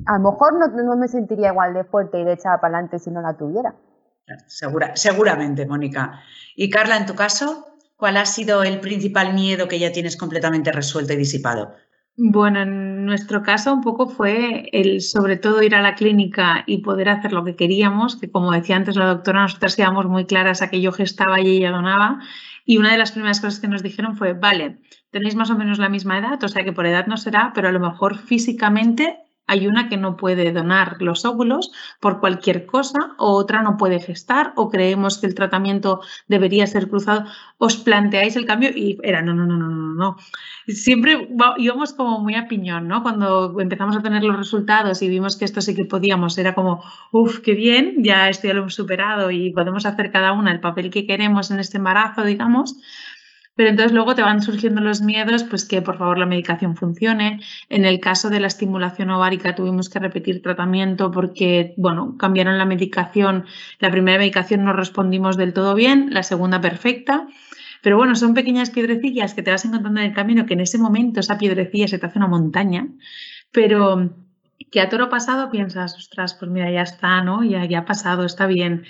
[0.06, 3.12] a lo mejor no, me sentiría igual de fuerte y de echada para adelante si
[3.12, 3.76] no la tuviera.
[4.48, 6.22] Segura, seguramente, Mónica.
[6.56, 7.68] Y Carla, en tu caso,
[7.98, 11.74] ¿cuál ha sido el principal miedo que ya tienes completamente resuelto y disipado?
[12.18, 16.80] Bueno, en nuestro caso un poco fue el sobre todo ir a la clínica y
[16.80, 20.62] poder hacer lo que queríamos, que como decía antes la doctora, nosotras íbamos muy claras
[20.62, 22.20] a que yo gestaba y ella donaba.
[22.66, 24.80] Y una de las primeras cosas que nos dijeron fue, vale,
[25.12, 27.70] tenéis más o menos la misma edad, o sea que por edad no será, pero
[27.70, 29.18] a lo mejor físicamente
[29.52, 34.00] hay una que no puede donar los óvulos por cualquier cosa o otra no puede
[34.00, 36.00] gestar o creemos que el tratamiento
[36.30, 37.26] debería ser cruzado.
[37.58, 40.16] Os planteáis el cambio y era no, no, no, no, no, no.
[40.68, 41.28] Siempre
[41.58, 43.04] íbamos como muy a piñón, ¿no?
[43.04, 46.82] Cuando empezamos a tener los resultados y vimos que esto sí que podíamos, era como,
[47.12, 50.62] uff, qué bien, ya esto ya lo hemos superado y podemos hacer cada una el
[50.62, 52.78] papel que queremos en este embarazo, digamos.
[53.62, 57.42] Pero entonces luego te van surgiendo los miedos, pues que por favor la medicación funcione.
[57.70, 62.66] En el caso de la estimulación ovárica tuvimos que repetir tratamiento porque, bueno, cambiaron la
[62.66, 63.46] medicación.
[63.78, 67.28] La primera medicación no respondimos del todo bien, la segunda perfecta.
[67.84, 70.80] Pero bueno, son pequeñas piedrecillas que te vas encontrando en el camino, que en ese
[70.80, 72.88] momento esa piedrecilla se te hace una montaña,
[73.52, 74.10] pero
[74.72, 77.44] que a toro pasado piensas, ostras, pues mira, ya está, ¿no?
[77.44, 78.86] Ya, ya ha pasado, está bien.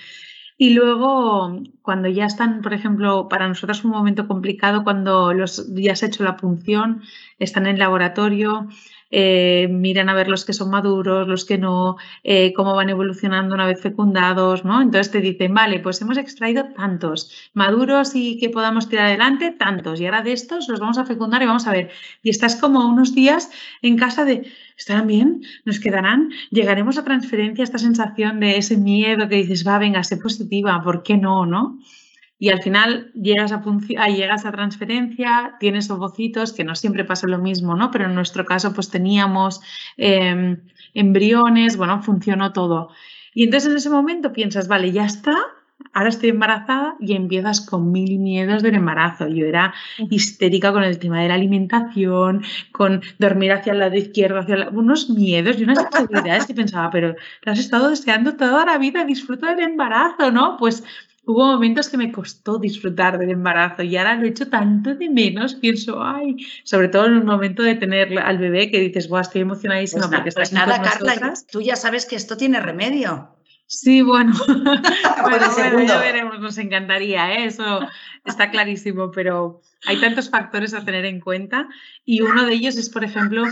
[0.61, 5.73] Y luego, cuando ya están, por ejemplo, para nosotros fue un momento complicado cuando los,
[5.73, 7.01] ya se ha hecho la punción,
[7.39, 8.69] están en laboratorio,
[9.11, 13.53] eh, miran a ver los que son maduros, los que no, eh, cómo van evolucionando
[13.53, 14.81] una vez fecundados, ¿no?
[14.81, 19.99] Entonces te dicen, vale, pues hemos extraído tantos maduros y que podamos tirar adelante, tantos,
[19.99, 21.91] y ahora de estos los vamos a fecundar y vamos a ver.
[22.23, 23.51] Y estás como unos días
[23.81, 24.51] en casa de,
[24.81, 25.43] ¿Estarán bien?
[25.63, 26.31] ¿Nos quedarán?
[26.49, 31.03] ¿Llegaremos a transferencia esta sensación de ese miedo que dices, va, venga, sé positiva, ¿por
[31.03, 31.45] qué no?
[31.45, 31.77] ¿no?
[32.41, 33.61] Y al final llegas a,
[34.07, 37.91] llegas a transferencia, tienes ovocitos, que no siempre pasa lo mismo, ¿no?
[37.91, 39.61] Pero en nuestro caso, pues teníamos
[39.95, 40.59] em,
[40.95, 42.89] embriones, bueno, funcionó todo.
[43.35, 45.35] Y entonces en ese momento piensas, vale, ya está,
[45.93, 49.27] ahora estoy embarazada y empiezas con mil miedos del embarazo.
[49.27, 49.75] Yo era
[50.09, 55.11] histérica con el tema de la alimentación, con dormir hacia el lado izquierdo, hacia unos
[55.11, 57.13] miedos y unas inseguridades que pensaba, pero
[57.43, 60.57] te has estado deseando toda la vida, disfruta del embarazo, ¿no?
[60.57, 60.83] Pues
[61.31, 65.09] hubo momentos que me costó disfrutar del embarazo y ahora lo he hecho tanto de
[65.09, 69.21] menos, pienso, ay, sobre todo en un momento de tener al bebé que dices, guau,
[69.21, 73.35] estoy emocionadísima pues porque pues nada, Carla, tú ya sabes que esto tiene remedio.
[73.65, 74.33] Sí, bueno,
[75.23, 77.45] bueno, ya veremos, nos encantaría, ¿eh?
[77.45, 77.79] eso
[78.25, 81.69] está clarísimo, pero hay tantos factores a tener en cuenta
[82.03, 83.43] y uno de ellos es, por ejemplo,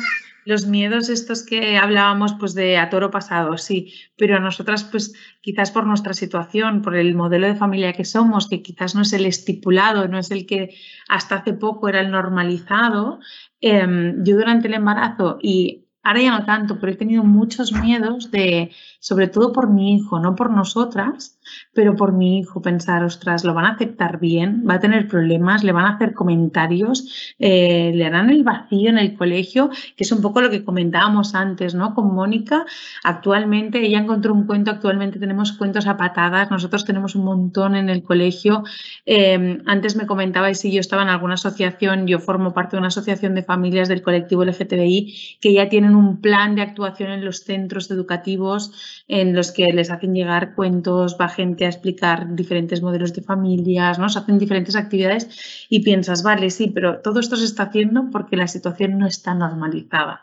[0.45, 5.13] los miedos estos que hablábamos pues de a toro pasado, sí, pero a nosotras pues
[5.41, 9.13] quizás por nuestra situación, por el modelo de familia que somos, que quizás no es
[9.13, 10.75] el estipulado, no es el que
[11.07, 13.19] hasta hace poco era el normalizado,
[13.61, 18.31] em, yo durante el embarazo y ahora ya no tanto, pero he tenido muchos miedos
[18.31, 21.38] de sobre todo por mi hijo, no por nosotras,
[21.73, 25.63] pero por mi hijo, pensar, ostras, lo van a aceptar bien, va a tener problemas,
[25.63, 30.11] le van a hacer comentarios, eh, le harán el vacío en el colegio, que es
[30.11, 31.93] un poco lo que comentábamos antes, ¿no?
[31.93, 32.65] Con Mónica,
[33.03, 37.89] actualmente ella encontró un cuento, actualmente tenemos cuentos a patadas, nosotros tenemos un montón en
[37.89, 38.63] el colegio.
[39.05, 42.87] Em, antes me comentabais si yo estaba en alguna asociación, yo formo parte de una
[42.87, 47.43] asociación de familias del colectivo LGTBI, que ya tienen un plan de actuación en los
[47.43, 53.13] centros educativos en los que les hacen llegar cuentos, va gente a explicar diferentes modelos
[53.13, 54.09] de familias, ¿no?
[54.09, 55.23] Se hacen diferentes actividades
[55.69, 59.33] y piensas, vale, sí, pero todo esto se está haciendo porque la situación no está
[59.33, 60.21] normalizada,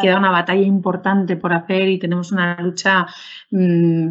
[0.00, 3.06] Queda una batalla importante por hacer y tenemos una lucha
[3.50, 4.08] mm,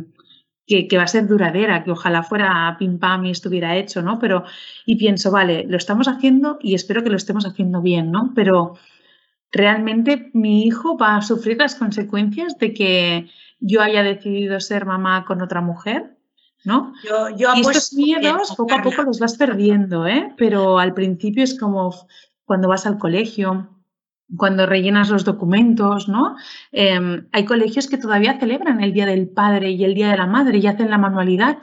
[0.67, 4.17] que, va a ser duradera, que ojalá fuera pim pam y estuviera hecho, ¿no?
[4.19, 4.43] Pero,
[4.85, 8.31] y pienso, vale, lo estamos haciendo y espero que lo estemos haciendo bien, ¿no?
[8.35, 8.75] Pero
[9.51, 13.29] realmente mi hijo va a sufrir las consecuencias de que
[13.59, 16.17] yo haya decidido ser mamá con otra mujer,
[16.63, 16.93] ¿no?
[17.03, 20.33] Yo, y estos miedos poco a poco los vas perdiendo, ¿eh?
[20.37, 21.93] Pero al principio es como
[22.43, 23.69] cuando vas al colegio,
[24.35, 26.35] cuando rellenas los documentos, ¿no?
[26.71, 30.27] Em, hay colegios que todavía celebran el Día del Padre y el Día de la
[30.27, 31.57] Madre y hacen la manualidad.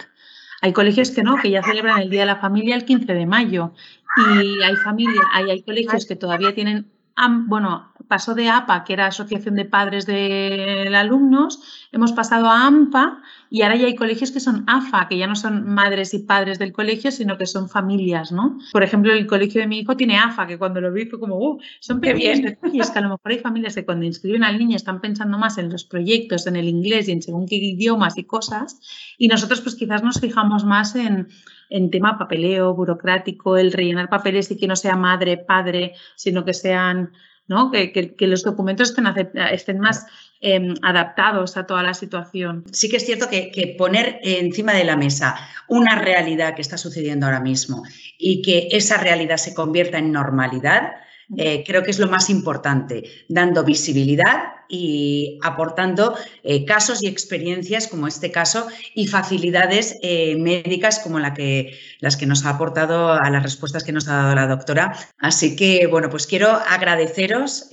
[0.60, 3.26] Hay colegios que no, que ya celebran el Día de la Familia el 15 de
[3.26, 3.74] mayo.
[4.16, 6.92] Y hay familia, hay, hay colegios que todavía tienen
[7.28, 11.60] bueno, pasó de APA, que era Asociación de Padres de Alumnos,
[11.92, 15.36] hemos pasado a AMPA y ahora ya hay colegios que son AFA, que ya no
[15.36, 18.58] son madres y padres del colegio, sino que son familias, ¿no?
[18.72, 21.36] Por ejemplo, el colegio de mi hijo tiene AFA, que cuando lo vi fue como,
[21.36, 24.76] uh, son pequeños detalles que a lo mejor hay familias que cuando inscriben al niño
[24.76, 28.24] están pensando más en los proyectos, en el inglés y en según qué idiomas y
[28.24, 28.80] cosas,
[29.18, 31.28] y nosotros pues quizás nos fijamos más en
[31.72, 36.52] en tema papeleo, burocrático, el rellenar papeles y que no sea madre, padre, sino que
[36.52, 37.12] sean,
[37.48, 37.70] ¿no?
[37.70, 39.06] Que, los documentos estén,
[39.50, 40.06] estén más
[40.40, 42.64] em, adaptados a toda la situación.
[42.72, 46.76] Sí que es cierto que, que, poner encima de la mesa una realidad que está
[46.76, 47.82] sucediendo ahora mismo
[48.18, 50.92] y que esa realidad se convierta en normalidad,
[51.36, 57.88] eh, creo que es lo más importante, dando visibilidad y aportando eh, casos y experiencias
[57.88, 63.12] como este caso y facilidades eh, médicas como la que, las que nos ha aportado
[63.12, 64.96] a las respuestas que nos ha dado la doctora.
[65.18, 67.68] Así que, bueno, pues quiero agradeceros,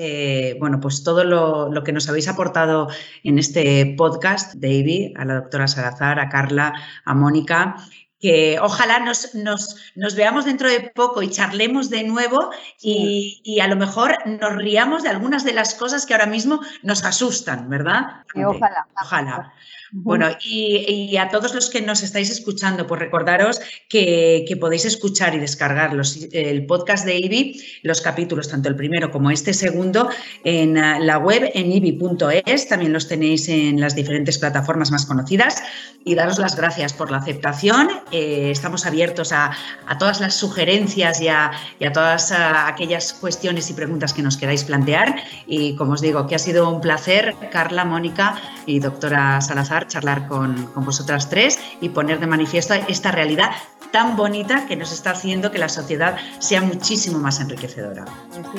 [0.60, 2.90] bueno, pues todo lo, lo, que nos habéis aportado
[3.24, 6.74] en este podcast, David, a la doctora Salazar, a Carla,
[7.06, 7.76] a Mónica
[8.20, 12.52] que ojalá nos, nos, veamos dentro de poco y charlemos de nuevo
[12.82, 17.04] y, a lo mejor nos riamos de algunas de las cosas que ahora mismo nos
[17.04, 18.24] asustan, ¿verdad?
[18.36, 18.88] ojalá.
[19.02, 19.54] Ojalá.
[19.92, 25.40] Bueno, y, a todos los que nos estáis escuchando, pues recordaros que, podéis escuchar y
[25.40, 25.92] descargar
[26.32, 30.10] el podcast de IBI, los capítulos, tanto el primero como este segundo,
[30.44, 32.68] en ah, la web en ibi.es.
[32.68, 35.64] También los tenéis en las diferentes plataformas más conocidas.
[36.06, 37.90] Y daros las gracias por la aceptación.
[38.12, 39.52] Eh, estamos abiertos a,
[39.98, 41.52] todas las sugerencias y a,
[41.94, 45.16] todas ah, aquellas cuestiones y preguntas que nos queráis plantear.
[45.48, 50.28] Y como os digo, que ha sido un placer, Carla, Mónica y doctora Salazar charlar
[50.28, 53.52] con, vosotras tres y poner de manifiesto esta realidad
[53.92, 58.06] tan bonita que nos está haciendo que la sociedad sea muchísimo más enriquecedora.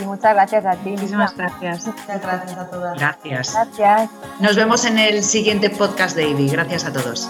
[0.04, 0.90] muchas gracias a ti.
[0.90, 1.86] Muchísimas gracias.
[1.86, 2.98] Muchas gracias a todas.
[2.98, 3.52] Gracias.
[3.54, 4.10] Gracias.
[4.40, 6.48] Nos vemos en el siguiente podcast de Ivy.
[6.48, 7.28] Gracias a todos.